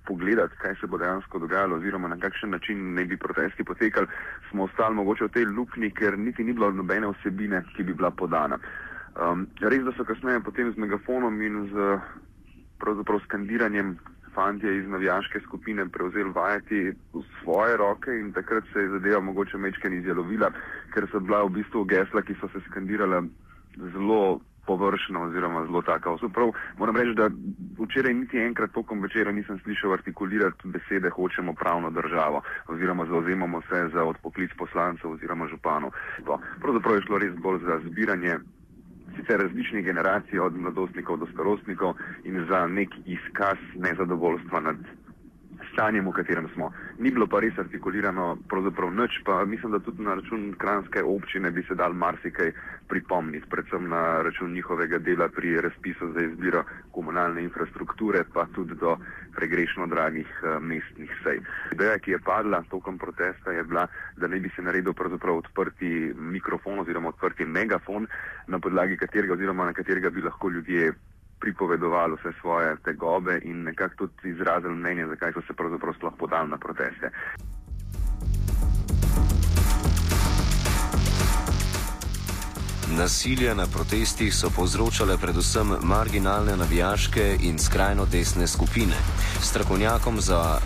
pogledati, 0.06 0.56
kaj 0.60 0.76
se 0.80 0.88
bo 0.88 0.98
dejansko 0.98 1.40
dogajalo 1.40 1.76
oziroma 1.76 2.08
na 2.08 2.18
kakšen 2.20 2.50
način 2.50 2.94
ne 2.94 3.06
bi 3.06 3.18
protesti 3.18 3.64
potekali, 3.64 4.08
smo 4.50 4.64
ostali 4.64 4.96
mogoče 4.96 5.26
v 5.26 5.34
tej 5.38 5.46
luknji, 5.46 5.92
ker 5.92 6.18
niti 6.20 6.44
ni 6.44 6.54
bilo 6.54 6.72
nobene 6.72 7.08
osebine, 7.08 7.64
ki 7.76 7.84
bi 7.84 7.94
bila 7.94 8.12
podana. 8.12 8.60
Um, 9.16 9.48
res, 9.62 9.84
da 9.86 9.94
so 9.96 10.04
kasneje 10.04 10.44
potem 10.44 10.74
z 10.74 10.78
megafonom 10.78 11.42
in 11.42 11.70
z 11.72 12.00
pravzaprav 12.80 13.22
skandiranjem 13.24 13.98
fantje 14.36 14.78
iz 14.78 14.88
navijaške 14.88 15.40
skupine 15.40 15.90
prevzeli 15.90 16.32
vajeti 16.36 16.94
v 17.14 17.24
svoje 17.42 17.78
roke 17.78 18.12
in 18.20 18.32
takrat 18.34 18.64
se 18.74 18.80
je 18.80 18.90
zadeva 18.90 19.20
mogoče 19.20 19.58
mečken 19.58 19.94
izjalovila, 19.94 20.52
ker 20.94 21.08
so 21.12 21.20
bila 21.20 21.44
v 21.44 21.54
bistvu 21.60 21.86
gesla, 21.86 22.22
ki 22.22 22.36
so 22.42 22.50
se 22.54 22.62
skandirala 22.70 23.24
zelo 23.94 24.40
površno 24.66 25.24
oziroma 25.24 25.66
zelo 25.66 25.82
taka. 25.82 26.16
Prav, 26.34 26.52
moram 26.78 26.96
reči, 26.96 27.14
da 27.16 27.30
včeraj 27.80 28.14
niti 28.14 28.40
enkrat 28.40 28.72
tokom 28.72 29.02
večera 29.02 29.32
nisem 29.32 29.60
slišal 29.60 29.94
artikulirati 29.94 30.68
besede 30.68 31.10
hočemo 31.10 31.54
pravno 31.54 31.92
državo 31.92 32.42
oziroma 32.68 33.06
zauzemamo 33.06 33.62
se 33.62 33.90
za 33.94 34.04
odpoklic 34.04 34.52
poslancev 34.58 35.12
oziroma 35.12 35.48
županov. 35.48 35.92
Pravzaprav 36.62 36.96
je 36.96 37.02
šlo 37.02 37.18
res 37.18 37.36
bolj 37.36 37.60
za 37.66 37.80
zbiranje 37.86 38.38
sicer 39.16 39.40
različnih 39.40 39.86
generacij 39.86 40.40
od 40.40 40.58
mladostnikov 40.58 41.18
do 41.18 41.28
starostnikov 41.34 41.96
in 42.24 42.46
za 42.50 42.68
nek 42.68 42.90
izkaz 43.06 43.58
nezadovoljstva 43.76 44.60
nad 44.60 44.78
stanjem, 45.74 46.08
v 46.08 46.14
katerem 46.14 46.48
smo. 46.54 46.72
Ni 47.00 47.12
bilo 47.12 47.28
pa 47.28 47.42
res 47.44 47.58
artikulirano, 47.58 48.38
pravzaprav 48.50 48.94
nič, 48.94 49.20
pa 49.26 49.42
mislim, 49.46 49.74
da 49.74 49.80
tudi 49.84 50.06
na 50.06 50.16
račun 50.16 50.54
kranske 50.58 51.04
občine 51.04 51.52
bi 51.52 51.64
se 51.68 51.76
dal 51.76 51.94
marsikaj 51.94 52.54
pripomniti, 52.88 53.50
predvsem 53.50 53.90
na 53.90 54.22
račun 54.22 54.54
njihovega 54.54 54.98
dela 54.98 55.28
pri 55.30 55.62
razpisu 55.62 56.12
za 56.14 56.22
izbiro 56.22 56.64
komunalne 56.92 57.44
infrastrukture, 57.44 58.24
pa 58.34 58.46
tudi 58.56 58.76
do 58.76 58.98
pregrešno 59.36 59.88
dragih 59.88 60.30
uh, 60.44 60.62
mestnih 60.62 61.12
sej. 61.24 61.42
Ideja, 61.74 61.98
ki 62.00 62.12
je 62.12 62.20
padla 62.20 62.64
tokom 62.70 62.98
protesta, 62.98 63.52
je 63.52 63.64
bila, 63.64 63.88
da 64.18 64.28
ne 64.28 64.40
bi 64.40 64.52
se 64.56 64.62
naredil 64.62 64.94
pravzaprav 64.94 65.42
odprti 65.42 66.14
mikrofon 66.16 66.80
oziroma 66.80 67.10
odprti 67.10 67.46
megafon, 67.46 68.08
na 68.48 68.60
podlagi 68.60 68.98
katerega 68.98 69.34
oziroma 69.34 69.66
na 69.66 69.74
katerega 69.74 70.10
bi 70.10 70.22
lahko 70.22 70.50
ljudje 70.50 70.94
pripovedovali 71.44 72.16
vse 72.16 72.32
svoje 72.40 72.76
tegobe 72.88 73.40
in 73.44 73.64
nekako 73.64 74.08
tudi 74.08 74.30
izrazili 74.30 74.76
mnenje, 74.76 75.08
zakaj 75.08 75.34
so 75.34 75.42
se 75.48 75.54
pravzaprav 75.54 75.94
sploh 75.94 76.14
podali 76.20 76.50
na 76.50 76.58
proteste. 76.58 77.12
Nasilje 82.98 83.56
na 83.56 83.66
protestih 83.66 84.36
so 84.36 84.50
povzročale 84.56 85.18
predvsem 85.18 85.68
marginalne 85.82 86.58
navijaške 86.58 87.38
in 87.42 87.60
skrajno 87.60 88.06
desne 88.06 88.48
skupine. 88.48 88.96
Strokovnjakom 89.42 90.22
za 90.22 90.60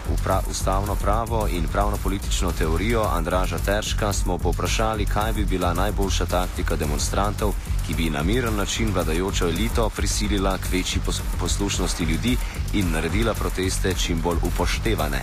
ustavno 0.49 0.95
pravo 0.95 1.47
in 1.47 1.67
pravno-politično 1.73 2.51
teorijo 2.51 3.01
Andraža 3.01 3.57
Terška 3.65 4.13
smo 4.13 4.37
poprašali, 4.37 5.05
kaj 5.05 5.33
bi 5.33 5.45
bila 5.45 5.73
najboljša 5.73 6.25
taktika 6.25 6.75
demonstrantov, 6.75 7.53
ki 7.87 7.93
bi 7.95 8.09
na 8.09 8.23
miren 8.23 8.55
način 8.55 8.91
vladajočo 8.93 9.45
elito 9.45 9.89
prisilila 9.95 10.57
k 10.57 10.73
večji 10.73 11.01
poslušnosti 11.39 12.03
ljudi 12.03 12.37
in 12.73 12.91
naredila 12.91 13.33
proteste 13.33 13.93
čim 13.93 14.21
bolj 14.21 14.37
upoštevane. 14.43 15.21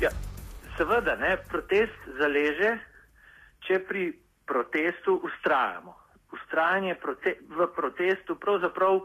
Ja, 0.00 0.10
seveda, 0.76 1.16
ne, 1.16 1.36
protest 1.50 1.98
zaleže, 2.18 2.78
če 3.66 3.78
pri 3.88 4.21
protestu 4.46 5.20
ustrajamo. 5.24 5.96
Ustrajanje 6.32 6.94
prote 6.94 7.36
v 7.48 7.66
protestu 7.76 8.36
pravzaprav 8.36 9.00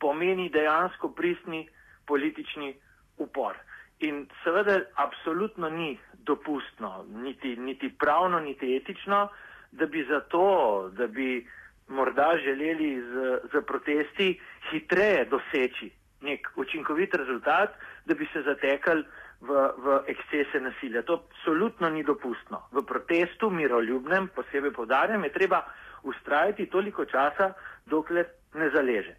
pomeni 0.00 0.48
dejansko 0.48 1.08
pristni 1.08 1.68
politični 2.06 2.74
upor. 3.18 3.56
In 3.98 4.26
seveda 4.44 4.80
absolutno 4.94 5.68
ni 5.68 5.98
dopustno, 6.12 7.04
niti, 7.08 7.56
niti 7.56 7.88
pravno, 7.98 8.40
niti 8.40 8.76
etično, 8.76 9.28
da 9.72 9.86
bi 9.86 10.04
zato, 10.08 10.90
da 10.92 11.06
bi 11.06 11.46
morda 11.88 12.36
želeli 12.44 13.00
z, 13.00 13.38
z 13.52 13.62
protesti 13.66 14.40
hitreje 14.70 15.24
doseči 15.24 15.90
nek 16.20 16.48
učinkovit 16.56 17.14
rezultat, 17.14 17.74
da 18.04 18.14
bi 18.14 18.28
se 18.32 18.42
zatekali 18.42 19.04
v, 19.40 19.50
v 19.78 19.86
ekscese 20.06 20.60
nasilja. 20.60 21.02
To 21.02 21.22
absolutno 21.22 21.90
ni 21.90 22.02
dopustno. 22.02 22.66
V 22.72 22.82
protestu, 22.82 23.50
miroljubnem, 23.50 24.28
posebej 24.34 24.72
povdarjam, 24.72 25.24
je 25.24 25.32
treba 25.32 25.62
ustrajati 26.02 26.66
toliko 26.66 27.04
časa, 27.04 27.52
dokler 27.86 28.26
ne 28.54 28.70
zaleže. 28.70 29.14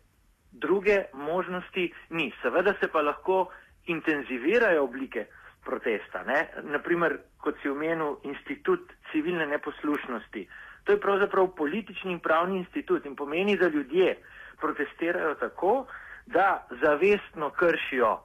Druge 0.52 1.06
možnosti 1.14 1.94
ni. 2.10 2.34
Seveda 2.42 2.74
se 2.80 2.88
pa 2.88 3.02
lahko 3.02 3.48
intenzivirajo 3.88 4.84
oblike 4.84 5.28
protesta. 5.64 6.24
Ne? 6.24 6.50
Naprimer, 6.64 7.20
kot 7.38 7.56
si 7.62 7.70
omenil, 7.70 8.20
institut 8.24 8.92
civilne 9.12 9.46
neposlušnosti. 9.48 10.48
To 10.84 10.92
je 10.92 11.00
pravzaprav 11.00 11.52
politični 11.56 12.12
in 12.12 12.20
pravni 12.20 12.58
institut 12.58 13.06
in 13.06 13.16
pomeni, 13.16 13.58
da 13.58 13.68
ljudje 13.68 14.18
protestirajo 14.60 15.36
tako, 15.36 15.86
da 16.26 16.68
zavestno 16.82 17.50
kršijo 17.50 18.20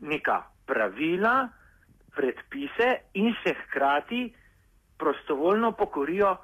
neka 0.00 0.42
pravila, 0.68 1.48
predpise 2.16 2.88
in 3.14 3.34
se 3.42 3.54
hkrati 3.54 4.34
prostovoljno 4.98 5.72
pokorijo 5.72 6.36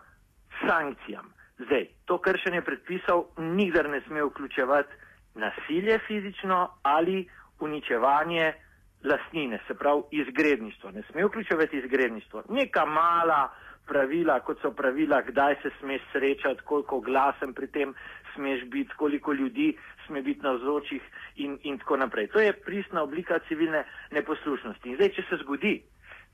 sankcijam. 0.67 1.33
Zdaj, 1.59 1.87
to 2.05 2.19
kršenje 2.19 2.63
predpisov 2.63 3.25
nikdar 3.39 3.89
ne 3.91 4.01
sme 4.07 4.25
vključevati 4.25 4.93
nasilje 5.35 5.99
fizično 6.07 6.69
ali 6.83 7.29
uničevanje 7.61 8.53
lastnine, 9.05 9.61
se 9.67 9.75
pravi 9.75 10.03
izgredništvo. 10.11 10.91
Ne 10.91 11.03
sme 11.03 11.25
vključevati 11.25 11.77
izgredništvo. 11.79 12.43
Neka 12.49 12.85
mala 12.85 13.49
pravila, 13.87 14.41
kot 14.41 14.61
so 14.63 14.71
pravila, 14.71 15.23
kdaj 15.23 15.55
se 15.63 15.71
smeš 15.81 16.03
srečati, 16.13 16.61
koliko 16.65 17.01
glasen 17.01 17.55
pri 17.55 17.67
tem 17.67 17.95
smeš 18.35 18.65
biti, 18.65 18.95
koliko 18.97 19.33
ljudi 19.33 19.77
sme 20.07 20.23
biti 20.23 20.41
na 20.43 20.53
vzočih 20.53 21.03
in, 21.37 21.59
in 21.63 21.79
tako 21.79 21.97
naprej. 21.97 22.27
To 22.27 22.41
je 22.41 22.53
pristna 22.53 23.03
oblika 23.03 23.39
civilne 23.49 23.85
neposlušnosti. 24.11 24.89
In 24.89 24.97
zdaj, 24.97 25.09
če 25.09 25.23
se 25.29 25.37
zgodi, 25.43 25.83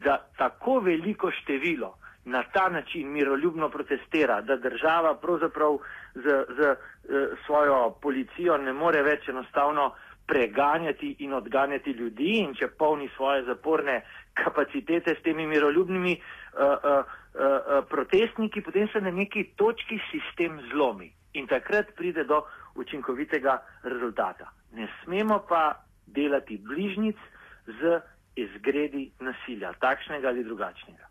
da 0.01 0.19
tako 0.37 0.81
veliko 0.81 1.31
število 1.31 1.95
na 2.25 2.43
ta 2.53 2.69
način 2.69 3.13
miroljubno 3.13 3.69
protestira, 3.69 4.41
da 4.41 4.57
država 4.57 5.15
pravzaprav 5.15 5.79
z, 6.15 6.45
z, 6.59 6.75
z 7.09 7.27
svojo 7.47 7.91
policijo 8.03 8.59
ne 8.59 8.73
more 8.73 9.03
več 9.03 9.29
enostavno 9.29 9.93
preganjati 10.27 11.17
in 11.19 11.33
odganjati 11.33 11.91
ljudi 11.91 12.37
in 12.39 12.55
če 12.55 12.69
polni 12.79 13.09
svoje 13.17 13.45
zaporne 13.45 14.01
kapacitete 14.35 15.15
s 15.15 15.23
temi 15.23 15.47
miroljubnimi 15.47 16.13
uh, 16.17 16.61
uh, 16.61 17.01
uh, 17.01 17.89
protestniki, 17.89 18.61
potem 18.61 18.89
se 18.93 19.01
na 19.01 19.11
neki 19.11 19.45
točki 19.57 19.99
sistem 20.11 20.61
zlomi 20.73 21.11
in 21.33 21.47
takrat 21.47 21.95
pride 21.97 22.25
do 22.25 22.43
učinkovitega 22.75 23.59
rezultata. 23.83 24.51
Ne 24.73 24.89
smemo 25.03 25.43
pa 25.49 25.85
delati 26.07 26.59
bližnic 26.59 27.17
z 27.67 28.01
izgredi 28.37 29.11
nasilja, 29.21 29.73
takšnega 29.81 30.29
ali 30.29 30.45
drugačnega. 30.45 31.07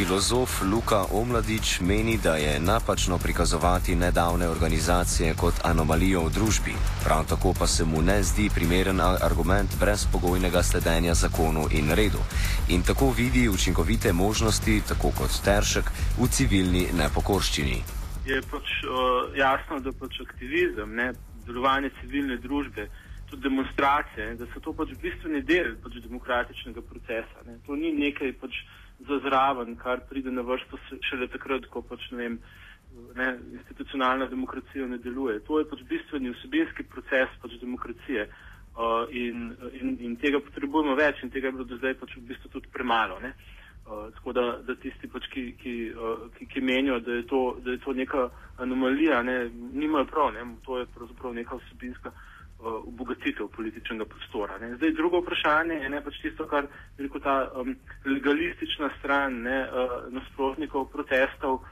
Filozof 0.00 0.62
Luka 0.64 1.04
Omladič 1.12 1.80
meni, 1.80 2.18
da 2.24 2.36
je 2.36 2.60
napačno 2.60 3.18
prikazovati 3.18 3.96
nedavne 3.96 4.48
organizacije 4.48 5.34
kot 5.34 5.54
anomalijo 5.64 6.22
v 6.24 6.30
družbi. 6.36 6.74
Prav 7.04 7.26
tako 7.28 7.52
pa 7.58 7.66
se 7.66 7.84
mu 7.84 8.00
ne 8.02 8.22
zdi 8.22 8.48
primeren 8.54 9.00
argument 9.00 9.76
brezpogojnega 9.80 10.62
sledenja 10.62 11.14
zakonu 11.14 11.68
in 11.70 11.92
redu. 11.92 12.22
In 12.68 12.82
tako 12.82 13.10
vidi 13.10 13.48
učinkovite 13.48 14.12
možnosti, 14.12 14.80
tako 14.88 15.12
kot 15.18 15.36
Teršek, 15.44 15.92
v 16.20 16.28
civilni 16.32 16.86
nepokorščini. 16.96 17.78
Je 18.24 18.40
pač 18.50 18.66
uh, 18.88 19.36
jasno, 19.36 19.84
da 19.84 19.92
pač 19.92 20.20
aktivizem, 20.24 20.96
ne, 20.96 21.12
delovanje 21.46 21.92
civilne 22.00 22.40
družbe, 22.40 22.88
tudi 23.30 23.42
demonstracije, 23.42 24.34
da 24.40 24.48
so 24.54 24.64
to 24.64 24.72
pač 24.72 24.96
bistveni 25.02 25.44
del 25.44 25.74
pač 25.84 26.00
demokratičnega 26.08 26.88
procesa. 26.88 27.44
Ne. 27.46 27.60
To 27.66 27.76
ni 27.76 27.92
nekaj 28.00 28.32
pač 28.40 28.64
za 29.08 29.18
zraven, 29.24 29.76
kar 29.76 30.00
pride 30.08 30.30
na 30.30 30.42
vrsto 30.42 30.78
šele 31.08 31.28
takrat, 31.28 31.66
ko 31.72 31.82
pač 31.82 32.10
ne 32.10 32.18
vem, 32.18 32.38
ne, 33.16 33.28
institucionalna 33.52 34.26
demokracija 34.26 34.86
ne 34.86 34.98
deluje. 34.98 35.40
To 35.48 35.58
je 35.58 35.68
pač 35.70 35.84
bistveni 35.88 36.34
vsebinski 36.34 36.86
proces 36.92 37.32
pač 37.42 37.56
demokracije 37.60 38.26
uh, 38.26 39.06
in, 39.10 39.52
in, 39.80 39.96
in 40.00 40.16
tega 40.20 40.42
potrebujemo 40.44 40.96
več 40.98 41.22
in 41.22 41.30
tega 41.30 41.48
je 41.48 41.56
bilo 41.58 41.68
do 41.68 41.80
zdaj 41.80 41.96
pač 42.02 42.16
v 42.16 42.26
bistvu 42.32 42.52
tudi 42.52 42.72
premalo. 42.72 43.20
Ne. 43.24 43.32
Uh, 43.90 44.10
tako 44.14 44.32
da, 44.36 44.44
da 44.66 44.76
tisti, 44.78 45.08
pač, 45.10 45.26
ki, 45.32 45.46
ki, 45.62 45.76
uh, 45.94 46.26
ki, 46.36 46.46
ki 46.46 46.60
menijo, 46.62 47.00
da 47.02 47.16
je, 47.18 47.24
to, 47.30 47.44
da 47.64 47.74
je 47.74 47.80
to 47.82 47.96
neka 47.96 48.28
anomalija, 48.62 49.22
ne, 49.26 49.38
nimajo 49.72 50.06
prav, 50.12 50.34
ne, 50.36 50.44
to 50.66 50.78
je 50.78 50.86
pravzaprav 50.94 51.34
neka 51.34 51.58
vsebinska 51.58 52.12
uh, 52.12 52.28
obogatitev 52.62 53.48
političnega 53.56 54.04
prostora. 54.04 54.58
Ne. 54.58 54.76
Zdaj, 54.76 54.92
drugo 54.92 55.20
vprašanje 55.20 55.74
je 55.74 55.88
ne, 55.88 56.00
pač 56.04 56.18
tisto, 56.22 56.46
kar 56.46 56.66
rekel 56.98 57.20
ta 57.20 57.36
um, 57.54 57.74
legalistična 58.04 58.90
stran 58.98 59.42
ne, 59.42 59.60
uh, 59.64 59.94
nasprotnikov 60.12 60.90
protestov 60.92 61.54
uh, 61.54 61.62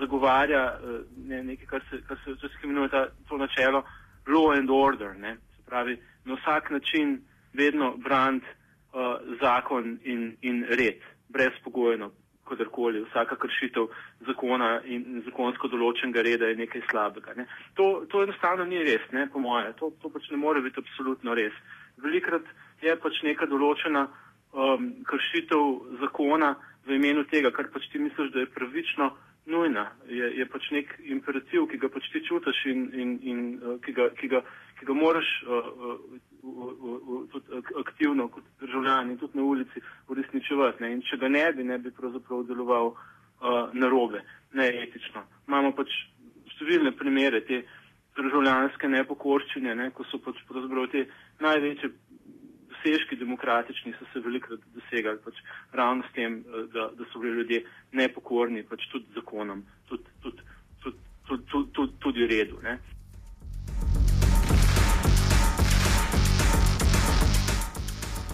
zagovarja 0.00 0.64
uh, 0.74 1.00
ne, 1.28 1.42
nekaj, 1.42 1.66
kar 1.66 1.86
se, 1.90 2.02
kar 2.08 2.18
se 2.24 2.34
včasih 2.34 2.64
imenuje 2.64 2.88
ta, 2.88 3.06
to 3.28 3.38
načelo 3.38 3.84
law 4.26 4.58
and 4.58 4.70
order. 4.70 5.14
Ne. 5.16 5.36
Se 5.56 5.62
pravi, 5.66 5.98
na 6.24 6.34
vsak 6.34 6.70
način 6.70 7.20
vedno 7.52 7.96
brand 7.96 8.42
uh, 8.42 9.16
zakon 9.40 9.98
in, 10.04 10.36
in 10.42 10.64
red, 10.68 11.00
brezpogojno, 11.28 12.10
kadarkoli, 12.48 13.04
vsaka 13.08 13.36
kršitev 13.40 13.88
zakona 14.26 14.80
in 14.84 15.22
zakonsko 15.26 15.70
določenega 15.72 16.24
reda 16.26 16.50
je 16.50 16.58
nekaj 16.60 16.84
slabega. 16.90 17.34
Ne. 17.38 17.46
To, 17.78 18.04
to 18.10 18.22
enostavno 18.24 18.66
ni 18.68 18.82
res, 18.84 19.04
ne, 19.12 19.26
po 19.32 19.42
moje. 19.42 19.72
To, 19.80 19.92
to 20.02 20.12
pač 20.12 20.28
ne 20.30 20.40
more 20.40 20.62
biti 20.64 20.82
absolutno 20.82 21.34
res. 21.38 21.56
Velikrat 22.04 22.46
je 22.82 22.96
pač 23.00 23.20
neka 23.26 23.48
določena 23.50 24.06
um, 24.06 24.90
kršitev 25.08 25.98
zakona 26.02 26.54
v 26.86 26.98
imenu 26.98 27.24
tega, 27.30 27.52
kar 27.54 27.70
pač 27.72 27.88
ti 27.92 28.02
misliš, 28.02 28.32
da 28.34 28.44
je 28.44 28.52
pravično, 28.54 29.12
nujna. 29.46 29.88
Je, 30.08 30.30
je 30.38 30.46
pač 30.48 30.70
nek 30.72 30.92
imperativ, 31.04 31.68
ki 31.70 31.80
ga 31.80 31.90
pač 31.92 32.08
ti 32.12 32.22
čutiš 32.24 32.64
in, 32.72 32.86
in, 32.92 33.16
in 33.22 33.42
uh, 33.60 33.76
ki, 33.84 33.92
ga, 33.96 34.08
ki, 34.20 34.30
ga, 34.32 34.40
ki 34.80 34.88
ga 34.88 34.96
moraš 34.96 35.28
uh, 35.44 35.72
uh, 35.90 36.22
tudi 37.32 37.60
aktivno 37.80 38.28
kot 38.28 38.44
državljan 38.60 39.10
in 39.10 39.18
tudi 39.18 39.38
na 39.38 39.44
ulici 39.44 39.82
uresničevati. 40.08 40.84
In 40.92 41.02
če 41.02 41.16
ga 41.22 41.28
ne 41.28 41.44
bi, 41.52 41.64
ne 41.64 41.78
bi 41.78 41.90
pravzaprav 41.90 42.44
deloval 42.48 42.92
uh, 42.92 43.72
narobe, 43.72 44.22
neetično. 44.52 45.24
Imamo 45.48 45.72
pač 45.76 45.90
številne 46.54 46.94
primere 46.98 47.40
te 47.48 47.64
državljanske 48.14 48.88
nepokorščine, 48.88 49.74
ne, 49.74 49.90
ko 49.90 50.06
so 50.10 50.20
pač 50.22 50.38
pravzaprav 50.48 50.86
te 50.92 51.06
največje 51.42 51.90
dosežki 52.84 53.16
demokratični 53.16 53.94
so 53.98 54.06
se 54.12 54.20
velikrat 54.20 54.60
dosegali 54.74 55.18
pač 55.24 55.38
ravno 55.72 56.04
s 56.04 56.12
tem, 56.14 56.42
da, 56.72 56.90
da 56.98 57.04
so 57.12 57.18
bili 57.18 57.38
ljudje 57.38 57.62
nepokorni 57.92 58.62
pač 58.68 58.84
tudi 58.92 59.06
zakonom, 59.14 59.64
tudi, 59.88 60.04
tudi, 60.22 60.42
tudi, 60.82 60.98
tudi, 61.26 61.44
tudi, 61.50 61.70
tudi, 61.72 61.92
tudi 62.04 62.26
redu. 62.30 62.60
Ne. 62.62 62.78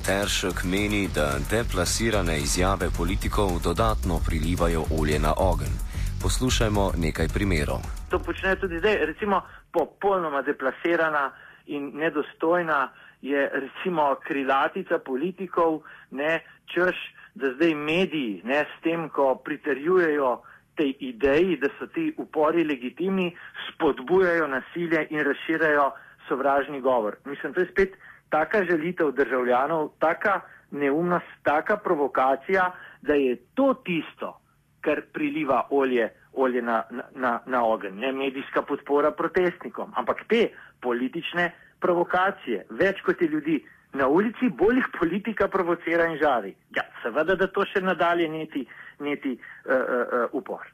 Teršek 0.07 0.65
meni, 0.65 1.09
da 1.15 1.37
deplasirane 1.51 2.37
izjave 2.39 2.89
politikov 2.99 3.49
dodatno 3.65 4.15
prilivajo 4.27 4.83
olje 5.01 5.19
na 5.19 5.33
ogen. 5.37 5.75
Poslušajmo 6.23 6.85
nekaj 6.97 7.29
primerov. 7.29 7.81
To 8.11 8.19
počne 8.19 8.57
tudi 8.57 8.79
zdaj, 8.79 8.97
recimo 9.07 9.43
popolnoma 9.73 10.43
deplasirana 10.43 11.33
in 11.67 11.93
nedostojna 11.95 12.89
je 13.23 13.51
recimo 13.63 14.17
krilatica 14.27 14.99
politikov, 14.99 15.83
ne, 16.11 16.41
češ, 16.73 16.97
da 17.35 17.53
zdaj 17.55 17.75
mediji 17.75 18.41
ne, 18.45 18.65
s 18.65 18.83
tem, 18.83 19.09
ko 19.09 19.35
pritrjujejo 19.45 20.41
tej 20.77 20.95
ideji, 21.01 21.57
da 21.57 21.69
so 21.79 21.87
ti 21.87 22.15
upori 22.17 22.65
legitimni, 22.65 23.37
spodbujajo 23.69 24.47
nasilje 24.49 25.07
in 25.11 25.21
razširajo 25.25 25.91
sovražni 26.29 26.81
govor. 26.81 27.17
Mislim, 27.25 27.53
to 27.53 27.61
je 27.61 27.69
spet 27.73 27.93
taka 28.31 28.65
želitev 28.65 29.13
državljanov, 29.13 29.89
taka 29.99 30.41
neumnost, 30.71 31.27
taka 31.43 31.77
provokacija, 31.77 32.73
da 33.03 33.15
je 33.15 33.37
to 33.55 33.75
tisto, 33.75 34.41
kar 34.81 35.03
priliva 35.13 35.67
olje, 35.71 36.09
olje 36.33 36.63
na, 36.63 36.83
na, 37.15 37.41
na 37.47 37.65
ogen, 37.67 37.99
ne 37.99 38.13
medijska 38.13 38.63
podpora 38.63 39.11
protestnikom, 39.11 39.93
ampak 39.97 40.17
te 40.29 40.49
politične 40.81 41.51
provokacije, 41.81 42.67
več 42.71 43.03
kot 43.05 43.23
je 43.23 43.29
ljudi 43.29 43.65
na 43.93 44.09
ulici, 44.09 44.49
bolj 44.49 44.77
jih 44.77 44.87
politika 44.99 45.49
provocira 45.49 46.07
in 46.07 46.19
žari. 46.19 46.55
Ja, 46.77 46.83
seveda, 47.03 47.35
da 47.35 47.47
to 47.47 47.65
še 47.67 47.81
nadalje 47.83 48.29
neti, 48.29 48.67
neti 49.01 49.33
uh, 49.35 49.73
uh, 49.75 50.29
upor. 50.33 50.69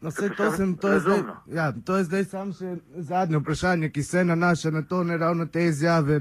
No, 0.00 0.08
vse, 0.08 0.30
to, 0.36 0.50
sem, 0.54 0.76
to, 0.76 0.88
je 0.88 1.00
zdaj, 1.00 1.22
ja, 1.46 1.72
to 1.84 1.96
je 1.96 2.04
zdaj 2.04 2.24
samo 2.24 2.52
še 2.54 2.76
zadnje 3.10 3.40
vprašanje, 3.42 3.90
ki 3.90 4.02
se 4.02 4.24
nanaša 4.24 4.70
na 4.70 4.82
to, 4.82 5.02
ne 5.04 5.16
ravno 5.18 5.46
te 5.46 5.64
izjave 5.64 6.20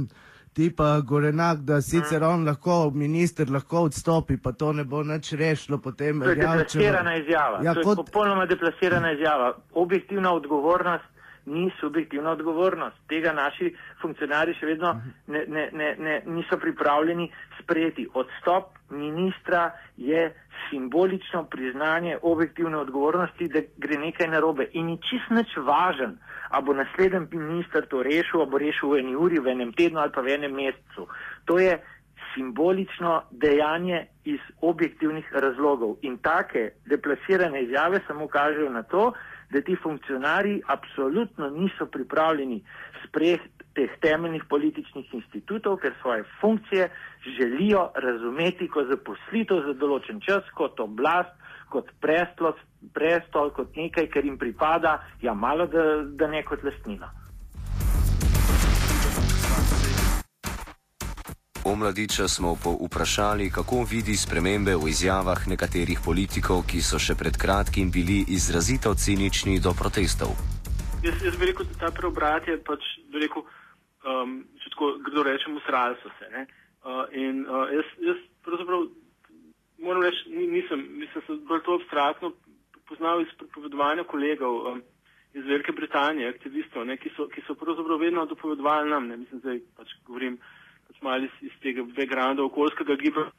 ti 0.58 0.72
pa 0.76 1.02
Gorenak, 1.06 1.60
da 1.70 1.82
sicer 1.82 2.24
on 2.26 2.46
lahko, 2.46 2.90
minister 2.94 3.50
lahko 3.54 3.84
odstopi, 3.90 4.40
pa 4.42 4.52
to 4.58 4.72
ne 4.74 4.84
bo 4.84 5.04
nič 5.06 5.36
rešilo 5.38 5.78
potem. 5.78 6.22
To 6.22 6.30
je 6.30 6.36
Erjavčeva- 6.36 6.64
deplasirana 6.64 7.14
izjava. 7.16 7.60
Ja, 7.64 7.74
to 7.74 7.80
je 7.80 7.86
kot, 7.86 7.98
popolnoma 7.98 8.46
deplasirana 8.50 9.12
izjava. 9.14 9.52
Objektivna 9.74 10.34
odgovornost 10.34 11.06
ni 11.46 11.70
subjektivna 11.80 12.32
odgovornost. 12.32 12.98
Tega 13.08 13.32
naši 13.34 13.70
funkcionarji 14.02 14.58
še 14.60 14.66
vedno 14.66 14.96
ne, 15.28 15.46
ne, 15.48 15.70
ne, 15.74 15.92
ne, 16.00 16.16
niso 16.26 16.58
pripravljeni 16.58 17.30
sprejeti. 17.62 18.08
Odstop 18.14 18.74
ministra 18.90 19.72
je 19.98 20.34
simbolično 20.70 21.44
priznanje 21.54 22.18
objektivne 22.22 22.78
odgovornosti, 22.78 23.48
da 23.54 23.62
gre 23.78 24.02
nekaj 24.02 24.28
narobe. 24.28 24.68
In 24.74 24.90
ni 24.90 24.98
čist 24.98 25.30
nič 25.30 25.54
važen, 25.70 26.18
a 26.50 26.62
bo 26.62 26.74
naslednji 26.74 27.28
minister 27.32 27.86
to 27.86 28.04
rešil, 28.04 28.42
a 28.42 28.46
bo 28.46 28.58
rešil 28.58 28.90
v 28.90 29.00
eni 29.00 29.16
uri, 29.16 29.40
v 29.40 29.54
enem 29.54 29.74
tednu 29.74 30.00
ali 30.00 30.12
pa 30.12 30.22
v 30.22 30.36
enem 30.38 30.56
mesecu. 30.56 31.08
To 31.46 31.60
je 31.60 31.78
simbolično 32.34 33.24
dejanje 33.32 34.06
iz 34.26 34.40
objektivnih 34.62 35.26
razlogov. 35.34 35.98
In 36.02 36.18
take 36.18 36.72
deplasirane 36.86 37.64
izjave 37.64 38.00
samo 38.08 38.28
kažejo 38.28 38.70
na 38.70 38.84
to, 38.84 39.14
da 39.50 39.62
ti 39.62 39.76
funkcionarji 39.84 40.62
absolutno 40.68 41.50
niso 41.50 41.86
pripravljeni 41.86 42.64
sprejeti 43.08 43.50
teh 43.76 43.90
temeljnih 44.02 44.44
političnih 44.50 45.14
institutov, 45.14 45.78
ker 45.78 45.94
svoje 46.02 46.24
funkcije 46.42 46.90
želijo 47.38 47.90
razumeti 47.96 48.68
kot 48.68 48.88
zaposlitev 48.90 49.62
za 49.68 49.74
določen 49.74 50.22
čas, 50.26 50.50
kot 50.58 50.80
oblast, 50.80 51.34
kot 51.70 51.92
prestol, 52.02 52.54
prestol 52.94 53.52
kot 53.56 53.76
nekaj, 53.76 54.10
kar 54.14 54.26
jim 54.26 54.38
pripada, 54.38 55.00
ja 55.22 55.34
malo 55.34 55.68
da, 55.68 55.86
da 56.04 56.28
ne 56.28 56.44
kot 56.46 56.64
lastnina. 56.64 57.12
Omladiča 61.68 62.28
smo 62.28 62.56
po 62.64 62.72
vprašali, 62.86 63.50
kako 63.52 63.84
vidi 63.92 64.16
spremembe 64.16 64.76
v 64.76 64.88
izjavah 64.88 65.48
nekaterih 65.48 66.00
politikov, 66.06 66.64
ki 66.64 66.80
so 66.82 67.00
še 67.00 67.16
pred 67.20 67.36
kratkim 67.36 67.92
bili 67.92 68.24
izrazito 68.38 68.94
cinični 68.96 69.60
do 69.60 69.74
protestov. 69.76 70.32
Jaz, 71.04 71.20
jaz 71.28 71.36
bi 71.36 71.50
rekel, 71.52 71.68
da 71.74 71.76
ta 71.82 71.90
preobrat 71.92 72.48
je 72.48 72.56
pač, 72.64 72.88
bi 73.12 73.20
rekel, 73.26 73.44
um, 74.08 74.40
če 74.64 74.72
tako 74.78 74.94
grdo 75.10 75.28
rečem, 75.28 75.60
usrali 75.60 76.00
so 76.00 76.14
se. 76.16 76.32
Ne? 76.32 76.48
Uh, 76.88 77.04
in 77.12 77.44
uh, 77.44 77.68
jaz, 77.76 77.92
jaz 78.00 78.24
pravzaprav 78.48 78.88
moram 79.80 80.04
reči, 80.04 80.30
ni- 80.30 80.48
nisem, 80.48 80.86
mislim, 81.00 81.24
sem 81.28 81.42
bolj 81.48 81.64
to 81.66 81.80
abstraktno 81.80 82.32
poznal 82.88 83.22
iz 83.22 83.32
pripovedovanja 83.38 84.04
kolegov 84.04 84.72
um, 84.72 84.82
iz 85.34 85.46
Velike 85.46 85.72
Britanije, 85.72 86.30
aktivistov, 86.30 86.86
ne, 86.88 86.98
ki, 86.98 87.12
so, 87.16 87.28
ki 87.28 87.44
so 87.48 87.56
pravzaprav 87.56 88.00
vedno 88.00 88.26
dopovedovali 88.26 88.90
nam, 88.90 89.08
ne, 89.08 89.18
mislim, 89.18 89.44
zdaj 89.44 89.60
pač 89.78 89.92
govorim 90.08 90.40
pač 90.88 91.02
malo 91.02 91.28
iz, 91.28 91.36
iz 91.42 91.60
tega 91.62 91.84
backgrounda 91.84 92.46
okoljskega 92.48 92.96
gibanja, 93.02 93.32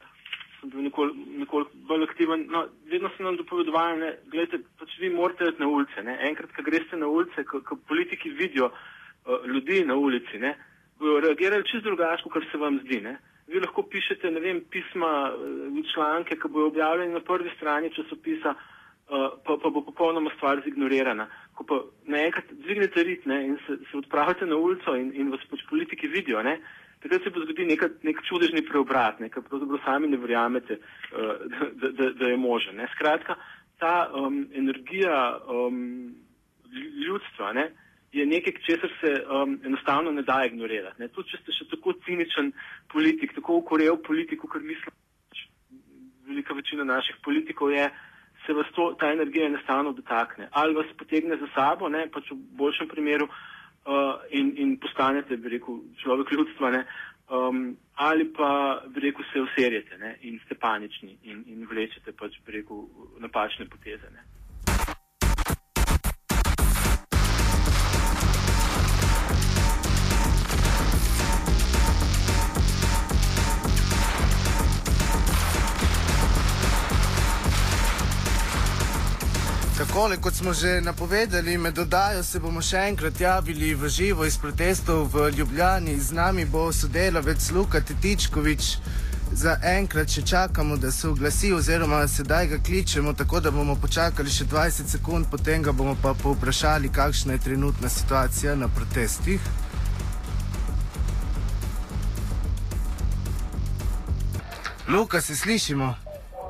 sem 0.61 0.71
bil 0.71 0.85
nekoliko 0.89 1.39
nekol 1.41 1.67
bolj 1.89 2.05
aktiven. 2.09 2.47
No, 2.53 2.65
vedno 2.91 3.11
so 3.15 3.25
nam 3.25 3.39
dopovedovali, 3.41 4.01
ne, 4.03 4.13
gledajte, 4.31 4.63
pač 4.79 4.97
vi 5.01 5.11
morate 5.15 5.49
iti 5.53 5.63
na 5.63 5.69
ulice. 5.71 6.03
Ne. 6.03 6.19
Enkrat, 6.29 6.53
ko 6.55 6.65
greste 6.67 6.99
na 6.99 7.09
ulice, 7.09 7.45
ko, 7.47 7.63
ko 7.67 7.79
politiki 7.89 8.31
vidijo 8.35 8.71
uh, 8.71 9.47
ljudi 9.47 9.85
na 9.87 9.97
ulici, 9.97 10.39
ne, 10.43 10.55
bodo 10.99 11.21
reagirali 11.25 11.67
čisto 11.71 11.89
drugače, 11.89 12.31
kot 12.31 12.47
se 12.53 12.59
vam 12.59 12.81
zdi. 12.85 13.01
Ne. 13.07 13.17
Vi 13.49 13.61
lahko 13.61 13.83
pišete, 13.83 14.31
vem, 14.41 14.61
pisma, 14.71 15.33
eh, 15.33 15.83
članke, 15.93 16.37
ki 16.37 16.49
bodo 16.49 16.67
objavljeni 16.67 17.15
na 17.15 17.21
prvi 17.21 17.51
strani 17.57 17.91
časopisa, 17.95 18.55
uh, 18.55 19.31
pa, 19.45 19.57
pa 19.63 19.71
bo 19.71 19.81
popolnoma 19.85 20.31
stvar 20.37 20.61
zignorirana. 20.65 21.27
Ko 21.55 21.65
pa 21.65 21.79
naenkrat 22.05 22.51
dvignete 22.53 23.03
rit 23.03 23.25
ne, 23.27 23.39
in 23.47 23.57
se, 23.67 23.79
se 23.91 23.97
odpravite 23.97 24.47
na 24.47 24.57
ulico 24.57 24.95
in, 24.97 25.13
in 25.15 25.31
vas 25.33 25.41
pač 25.51 25.65
politiki 25.71 26.11
vidijo, 26.13 26.43
ne, 26.43 26.59
takrat 27.01 27.25
se 27.25 27.33
bo 27.33 27.41
zgodil 27.41 27.71
nek, 27.71 27.87
nek 28.05 28.21
čudežni 28.29 28.63
preobrat, 28.69 29.21
ne, 29.21 29.31
ker 29.33 29.47
pravzaprav 29.49 29.81
sami 29.85 30.13
ne 30.13 30.21
verjamete, 30.21 30.77
uh, 30.79 31.35
da, 31.81 31.91
da, 31.91 32.13
da, 32.21 32.33
je 32.35 32.37
možen. 32.37 32.85
Skratka, 32.97 33.39
ta 33.81 34.11
um, 34.13 34.43
energija 34.53 35.39
um, 35.49 36.15
ljudstva 37.07 37.53
ne, 37.57 37.71
je 38.13 38.27
nekaj, 38.27 38.53
česar 38.67 38.91
se 39.01 39.11
um, 39.25 39.61
enostavno 39.65 40.13
ne 40.13 40.23
da 40.23 40.45
ignorirati. 40.47 41.03
Ne. 41.03 41.09
Tudi 41.09 41.31
če 41.31 41.43
ste 41.43 41.53
še 41.53 41.69
tako 41.73 41.93
ciničen 42.07 42.53
politik, 42.93 43.35
tako 43.37 43.61
ukorev 43.63 44.01
politik, 44.07 44.45
kar 44.53 44.65
mislim, 44.65 44.95
pač 45.29 45.43
velika 46.29 46.57
večina 46.57 46.85
naših 46.89 47.21
politikov 47.25 47.73
je, 47.73 47.91
se 48.47 48.57
vas 48.57 48.71
to, 48.75 48.95
ta 49.01 49.13
energija 49.13 49.47
enostavno 49.47 49.93
dotakne. 49.93 50.49
Ali 50.53 50.75
vas 50.75 50.89
potegne 50.97 51.37
za 51.37 51.51
sabo, 51.55 51.89
ne, 51.93 52.07
pač 52.13 52.31
v 52.33 52.41
boljšem 52.57 52.89
primeru, 52.89 53.29
uh, 53.29 54.25
in, 54.31 54.55
in 54.57 54.79
postanete, 54.81 55.37
bi 55.37 55.53
rekel, 55.59 55.83
človek 56.01 56.33
ljudstva, 56.33 56.73
ne, 56.73 56.83
um, 57.29 57.77
ali 58.09 58.25
pa, 58.33 58.51
bi 58.89 59.05
rekel, 59.05 59.29
se 59.33 59.45
userjete 59.45 60.01
ne, 60.01 60.17
in 60.23 60.41
ste 60.47 60.57
panični 60.57 61.19
in, 61.29 61.45
in 61.53 61.69
vlečete, 61.69 62.17
pač, 62.17 62.41
bi 62.47 62.57
rekel, 62.61 62.87
napačne 63.21 63.69
poteze. 63.69 64.09
Ne. 64.17 64.38
Takole, 79.89 80.17
kot 80.21 80.35
smo 80.35 80.53
že 80.53 80.81
napovedali, 80.81 81.59
med 81.59 81.75
dodajo 81.75 82.23
se 82.23 82.39
bomo 82.39 82.61
še 82.61 82.77
enkrat 82.91 83.21
javili 83.21 83.71
v 83.75 83.89
živo 83.89 84.27
iz 84.29 84.37
protestov 84.37 85.07
v 85.15 85.31
Ljubljani. 85.33 85.95
Z 85.97 86.13
nami 86.13 86.45
bo 86.45 86.67
sodelavec 86.73 87.41
Luka 87.57 87.81
Titičkovič. 87.81 88.67
Za 89.33 89.55
enkrat 89.65 90.13
še 90.13 90.23
čakamo, 90.23 90.77
da 90.77 90.93
se 90.93 91.09
oglasi, 91.09 91.55
oziroma 91.57 92.03
sedaj 92.09 92.47
ga 92.47 92.59
kličemo, 92.61 93.15
tako 93.17 93.41
da 93.41 93.51
bomo 93.51 93.79
počakali 93.81 94.31
še 94.31 94.45
20 94.45 94.93
sekund, 94.93 95.31
potem 95.31 95.65
ga 95.65 95.73
bomo 95.73 95.97
pa 96.03 96.13
povprašali, 96.15 96.93
kakšna 96.93 97.39
je 97.39 97.45
trenutna 97.49 97.89
situacija 97.89 98.55
na 98.61 98.69
protestih. 98.69 99.41
Luka, 104.89 105.21
se 105.21 105.37
slišimo? 105.37 106.08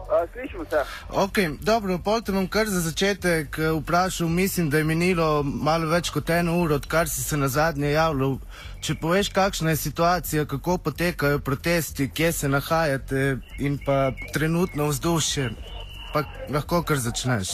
Uh, 0.09 0.31
slišimo 0.33 0.65
se. 0.65 0.77
Ok, 1.13 1.37
dobro, 1.61 1.99
pol 2.05 2.23
te 2.25 2.33
bom 2.33 2.47
kar 2.49 2.67
za 2.67 2.81
začetek 2.81 3.59
eh, 3.59 3.71
vprašal. 3.77 4.29
Mislim, 4.29 4.71
da 4.71 4.79
je 4.79 4.85
minilo 4.85 5.43
malo 5.43 5.91
več 5.91 6.09
kot 6.11 6.31
eno 6.31 6.55
uro, 6.63 6.79
odkar 6.81 7.09
si 7.09 7.21
se 7.23 7.37
na 7.37 7.49
zadnje 7.49 7.91
javljal. 7.91 8.39
Če 8.81 8.95
poveš, 9.03 9.29
kakšna 9.37 9.75
je 9.75 9.77
situacija, 9.77 10.47
kako 10.49 10.79
potekajo 10.79 11.43
protesti, 11.45 12.09
kje 12.09 12.33
se 12.33 12.49
nahajate 12.49 13.37
in 13.59 13.77
pa 13.85 14.13
trenutno 14.33 14.87
vzdušje, 14.89 15.51
pa 16.15 16.23
lahko 16.57 16.81
kar 16.89 16.97
začneš. 16.97 17.51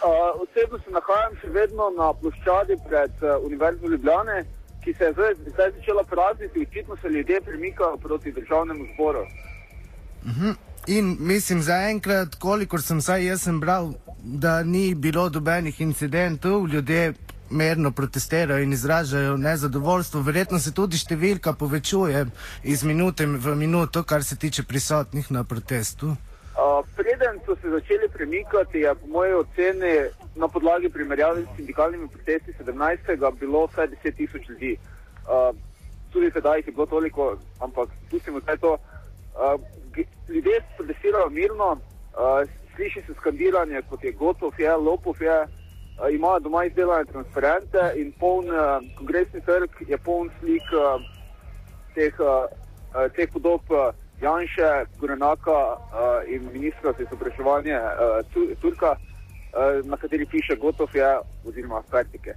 Uh, 0.00 0.40
osebno 0.40 0.78
se 0.78 0.94
nahajam 0.94 1.36
še 1.42 1.50
vedno 1.52 1.90
na 1.98 2.08
ploščadi 2.22 2.78
pred 2.86 3.20
uh, 3.20 3.36
Univerzo 3.44 3.90
Ljubljane, 3.92 4.46
ki 4.84 4.94
se 4.94 5.10
je 5.10 5.12
zdaj, 5.12 5.36
zdaj 5.52 5.76
začela 5.76 6.06
prazniti. 6.08 6.64
Očitno 6.70 6.96
se 7.02 7.12
ljudje 7.12 7.40
premikajo 7.50 8.00
proti 8.00 8.32
državnemu 8.32 8.88
zboru. 8.94 9.26
Mhm. 10.24 10.56
In 10.88 11.16
mislim, 11.20 11.60
zaenkrat, 11.60 12.38
kolikor 12.40 12.80
sem 12.80 13.00
saj 13.04 13.26
jaz 13.26 13.42
sem 13.44 13.58
bral, 13.60 13.90
da 14.24 14.62
ni 14.64 14.94
bilo 14.94 15.28
dobenih 15.28 15.80
incidentov, 15.84 16.64
ljudje 16.72 17.12
merno 17.50 17.90
protestirajo 17.90 18.62
in 18.64 18.72
izražajo 18.72 19.36
nezadovoljstvo. 19.36 20.22
Verjetno 20.22 20.58
se 20.58 20.72
tudi 20.72 20.96
številka 20.96 21.52
povečuje 21.52 22.24
iz 22.64 22.84
minute 22.88 23.26
v 23.26 23.54
minuto, 23.54 24.02
kar 24.02 24.24
se 24.24 24.38
tiče 24.40 24.64
prisotnih 24.64 25.28
na 25.30 25.44
protestu. 25.44 26.14
Uh, 26.56 26.80
preden 26.96 27.36
so 27.44 27.56
se 27.60 27.68
začeli 27.70 28.08
premikati, 28.08 28.80
je 28.88 28.94
po 28.94 29.12
moji 29.12 29.34
oceni 29.36 29.94
na 30.40 30.48
podlagi 30.48 30.88
primerjave 30.88 31.42
s 31.42 31.56
sindikalnimi 31.56 32.08
protesti 32.08 32.54
17. 32.64 33.36
bilo 33.40 33.66
vsaj 33.66 33.92
10 33.92 34.16
tisoč 34.16 34.48
ljudi. 34.48 34.78
Uh, 35.28 35.52
tudi 36.12 36.30
tedaj 36.30 36.62
jih 36.62 36.72
je 36.72 36.72
bilo 36.72 36.86
toliko, 36.86 37.34
ampak 37.60 37.92
pustimo 38.10 38.40
zdaj 38.40 38.56
to. 38.56 38.78
Uh, 39.36 39.60
ljudje 40.28 40.60
protestirajo 40.76 41.28
mirno, 41.30 41.72
uh, 41.72 41.78
sliši 42.76 43.02
se 43.06 43.14
skandiranje, 43.14 43.82
kot 43.90 44.04
je 44.04 44.12
gotov, 44.12 44.52
je 44.58 44.76
lopov, 44.76 45.22
je, 45.22 45.42
uh, 45.42 46.14
imajo 46.14 46.38
doma 46.40 46.64
izdelane 46.64 47.04
transparente 47.04 47.92
in 47.96 48.12
poln 48.20 48.46
uh, 48.50 48.82
kongresni 48.98 49.40
trg 49.40 49.70
je 49.88 49.98
poln 49.98 50.30
slik 50.40 50.62
uh, 50.72 51.02
teh, 51.94 52.14
uh, 52.20 52.26
uh, 52.94 53.12
teh 53.16 53.28
podob 53.32 53.62
uh, 53.70 53.94
Janša, 54.20 54.84
Gorenaka 54.98 55.52
uh, 55.52 55.78
in 56.28 56.48
ministra 56.52 56.92
za 56.92 57.02
izobraževanje 57.02 57.76
uh, 57.78 58.26
Tu- 58.34 58.54
Turka, 58.60 58.90
uh, 58.96 59.86
na 59.86 59.96
kateri 59.96 60.26
piše 60.26 60.56
gotov 60.56 60.88
je 60.94 61.18
oziroma 61.46 61.82
fertike. 61.90 62.34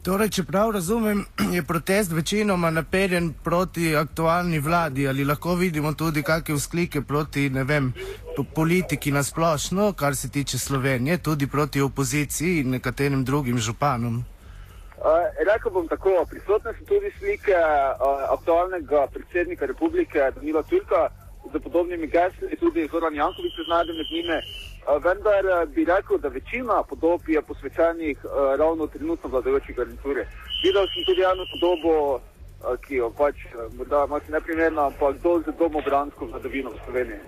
Torej, 0.00 0.30
če 0.32 0.42
prav 0.48 0.70
razumem, 0.72 1.18
je 1.56 1.62
protest 1.62 2.12
večinoma 2.16 2.70
naperjen 2.70 3.34
proti 3.44 3.90
aktualni 3.96 4.58
vladi 4.58 5.08
ali 5.08 5.26
lahko 5.28 5.54
vidimo 5.60 5.92
tudi 5.92 6.22
kakšne 6.22 6.54
vzklike 6.56 7.02
proti, 7.02 7.50
ne 7.50 7.64
vem, 7.68 7.90
po- 8.36 8.46
politiki 8.54 9.12
na 9.12 9.22
splošno, 9.22 9.92
kar 9.92 10.16
se 10.16 10.30
tiče 10.30 10.58
Slovenije, 10.58 11.18
tudi 11.18 11.46
proti 11.46 11.80
opoziciji 11.80 12.60
in 12.60 12.70
nekaterim 12.70 13.24
drugim 13.24 13.58
županom. 13.58 14.16
Uh, 14.16 15.04
rekel 15.52 15.72
bom 15.72 15.88
tako, 15.88 16.24
prisotne 16.30 16.72
so 16.78 16.84
tudi 16.88 17.12
slike 17.18 17.56
uh, 17.60 18.24
aktualnega 18.38 19.06
predsednika 19.12 19.66
republike 19.66 20.32
Danila 20.34 20.62
Turka 20.62 21.08
z 21.52 21.60
podobnimi 21.60 22.06
gesli, 22.06 22.56
tudi 22.60 22.88
Zoran 22.92 23.14
Jankovič 23.14 23.52
se 23.56 23.68
znajde 23.68 23.92
med 23.92 24.06
njimi. 24.12 24.40
Uh, 24.88 25.04
vendar 25.04 25.44
uh, 25.44 25.68
bi 25.74 25.84
rekel, 25.84 26.18
da 26.18 26.28
večina 26.28 26.82
podob 26.82 27.20
je 27.28 27.42
posvečenih 27.42 28.18
uh, 28.24 28.30
ravno 28.58 28.86
trenutno 28.86 29.30
vladajoči 29.30 29.72
garnituri. 29.72 30.24
Videl 30.64 30.86
sem 30.94 31.04
tudi 31.04 31.22
eno 31.22 31.44
podobo, 31.52 32.14
uh, 32.14 32.76
ki 32.80 32.94
jo 32.94 33.10
pač 33.10 33.36
uh, 33.44 33.74
morda 33.76 34.06
malo 34.06 34.20
neprimerna, 34.28 34.86
ampak 34.86 35.20
dol 35.22 35.42
z 35.42 35.52
domobransko 35.58 36.26
vladavino 36.26 36.70
v 36.70 36.78
Sloveniji. 36.84 37.20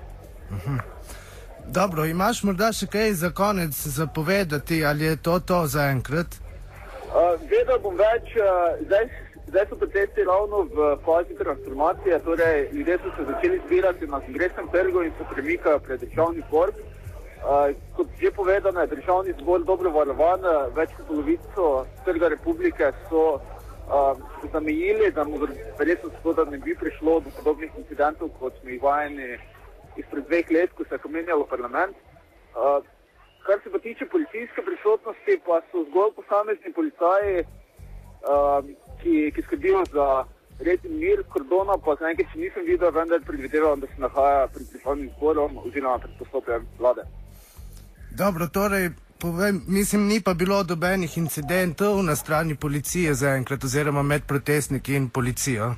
Dobro, 1.66 2.04
imaš 2.04 2.42
morda 2.42 2.72
še 2.72 2.86
kaj 2.86 3.12
za 3.12 3.30
konec 3.30 3.76
zapovedati, 3.76 4.84
ali 4.84 5.04
je 5.04 5.16
to 5.16 5.38
to 5.40 5.66
za 5.66 5.90
enkrat? 5.92 6.40
Uh, 7.12 7.36
vedel 7.52 7.78
bom 7.84 8.00
več, 8.00 8.32
uh, 8.40 8.80
zdaj, 8.86 9.04
zdaj 9.50 9.68
so 9.68 9.76
protesti 9.76 10.24
ravno 10.24 10.64
v 10.72 10.96
fazi 11.04 11.36
transformacije, 11.36 12.18
torej 12.24 12.68
ljudje 12.72 12.98
so 13.04 13.12
se 13.16 13.28
začeli 13.28 13.60
zbirati 13.66 14.06
na 14.06 14.20
kongresnem 14.24 14.72
trgu 14.72 15.04
in 15.04 15.12
se 15.18 15.28
premikajo 15.34 15.84
pred 15.84 16.00
državni. 16.00 16.42
Uh, 16.50 16.66
kot 17.96 18.06
že 18.20 18.30
povedano, 18.30 18.80
je 18.80 18.86
državni 18.86 19.34
zbor 19.40 19.64
dobro 19.64 19.90
varovan, 19.90 20.40
uh, 20.44 20.68
več 20.76 20.94
kot 20.96 21.06
polovico 21.06 21.86
trga 22.04 22.28
republike 22.28 22.92
so 23.08 23.24
uh, 23.34 24.14
zamejili, 24.52 25.10
da 25.10 25.24
mu 25.24 25.40
verjetno 25.78 26.10
zato, 26.10 26.32
da 26.32 26.44
ne 26.50 26.58
bi 26.58 26.74
prišlo 26.74 27.20
do 27.20 27.30
podobnih 27.36 27.70
incidentov, 27.78 28.30
kot 28.38 28.54
smo 28.60 28.70
jih 28.70 28.82
vajeni 28.82 29.38
izpred 29.96 30.26
dveh 30.26 30.50
let, 30.50 30.72
ko 30.72 30.84
se 30.84 30.94
je 30.94 31.04
pomenjalo 31.06 31.46
parlament. 31.46 31.96
Uh, 32.54 32.84
Kar 33.42 33.58
se 33.64 33.70
pa 33.74 33.78
tiče 33.78 34.06
policijske 34.06 34.62
prisotnosti, 34.62 35.40
pa 35.46 35.56
so 35.70 35.80
zgolj 35.88 36.12
posamezni 36.14 36.70
policaji, 36.72 37.42
uh, 37.42 38.62
ki, 39.02 39.32
ki 39.34 39.42
skrbijo 39.42 39.82
za 39.90 40.06
red 40.60 40.84
in 40.84 40.98
mir, 40.98 41.24
kordona 41.32 41.74
pa 41.84 41.96
zaenkrat 41.98 42.30
še 42.30 42.38
nisem 42.38 42.68
videl, 42.68 42.94
vendar 42.94 43.24
predvidevam, 43.26 43.82
da 43.82 43.90
se 43.90 43.98
nahaja 43.98 44.46
pred 44.54 44.70
državnim 44.76 45.10
zborom 45.16 45.58
oziroma 45.64 45.98
pred 45.98 46.14
postopkom 46.20 46.70
vlade. 46.78 47.08
Dobro, 48.16 48.46
torej, 48.46 48.90
povem, 49.20 49.62
mislim, 49.68 50.06
ni 50.06 50.20
pa 50.20 50.34
bilo 50.34 50.62
dobenih 50.62 51.18
incidentov 51.18 52.02
na 52.02 52.16
strani 52.16 52.54
policije 52.54 53.14
zaenkrat, 53.14 53.64
oziroma 53.64 54.02
med 54.02 54.22
protestniki 54.28 54.94
in 54.94 55.08
policijo. 55.08 55.74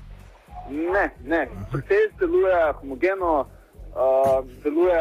Ne, 0.70 1.11
ne, 1.25 1.49
protest 1.70 2.18
deluje 2.18 2.73
homogeno, 2.81 3.33
uh, 3.40 4.44
deluje 4.64 5.01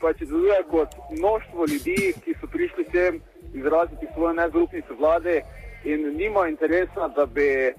pač 0.00 0.18
deluje 0.18 0.62
kot 0.70 0.88
množstvo 1.18 1.66
ljudi, 1.72 2.12
ki 2.24 2.34
so 2.40 2.46
prišli 2.46 2.84
sem 2.92 3.20
izraziti 3.54 4.06
svojo 4.14 4.32
nezaupnico 4.32 4.94
vlade 4.98 5.42
in 5.84 6.16
nima 6.16 6.48
interesa, 6.48 7.08
da 7.16 7.26
bi, 7.26 7.72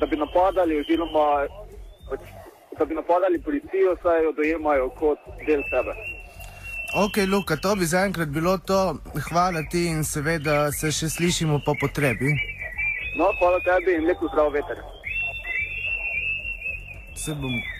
da 0.00 0.06
bi 0.06 0.16
napadali 0.16 0.80
oziroma 0.80 1.46
pač, 2.10 2.20
da 2.78 2.84
bi 2.84 2.94
napadali 2.94 3.42
policijo, 3.42 3.96
saj 4.02 4.24
jo 4.24 4.32
dojemajo 4.32 4.88
kot 4.88 5.18
del 5.46 5.62
sebe. 5.70 6.19
Ok, 6.94 7.16
Luka, 7.26 7.56
to 7.56 7.76
bi 7.76 7.86
zaenkrat 7.86 8.28
bilo 8.28 8.58
to. 8.58 8.96
Hvala 9.28 9.62
ti 9.70 9.86
in 9.86 10.04
seveda 10.04 10.72
se 10.72 10.90
še 10.90 11.08
slišimo 11.08 11.60
po 11.64 11.74
potrebi. 11.80 12.32
No, 13.18 13.30
hvala 13.38 13.60
tebi 13.66 13.94
in 13.94 14.08
lepo 14.10 14.26
zdrav 14.32 14.50
veter. 14.54 14.82
Se 17.14 17.34
bom. 17.34 17.79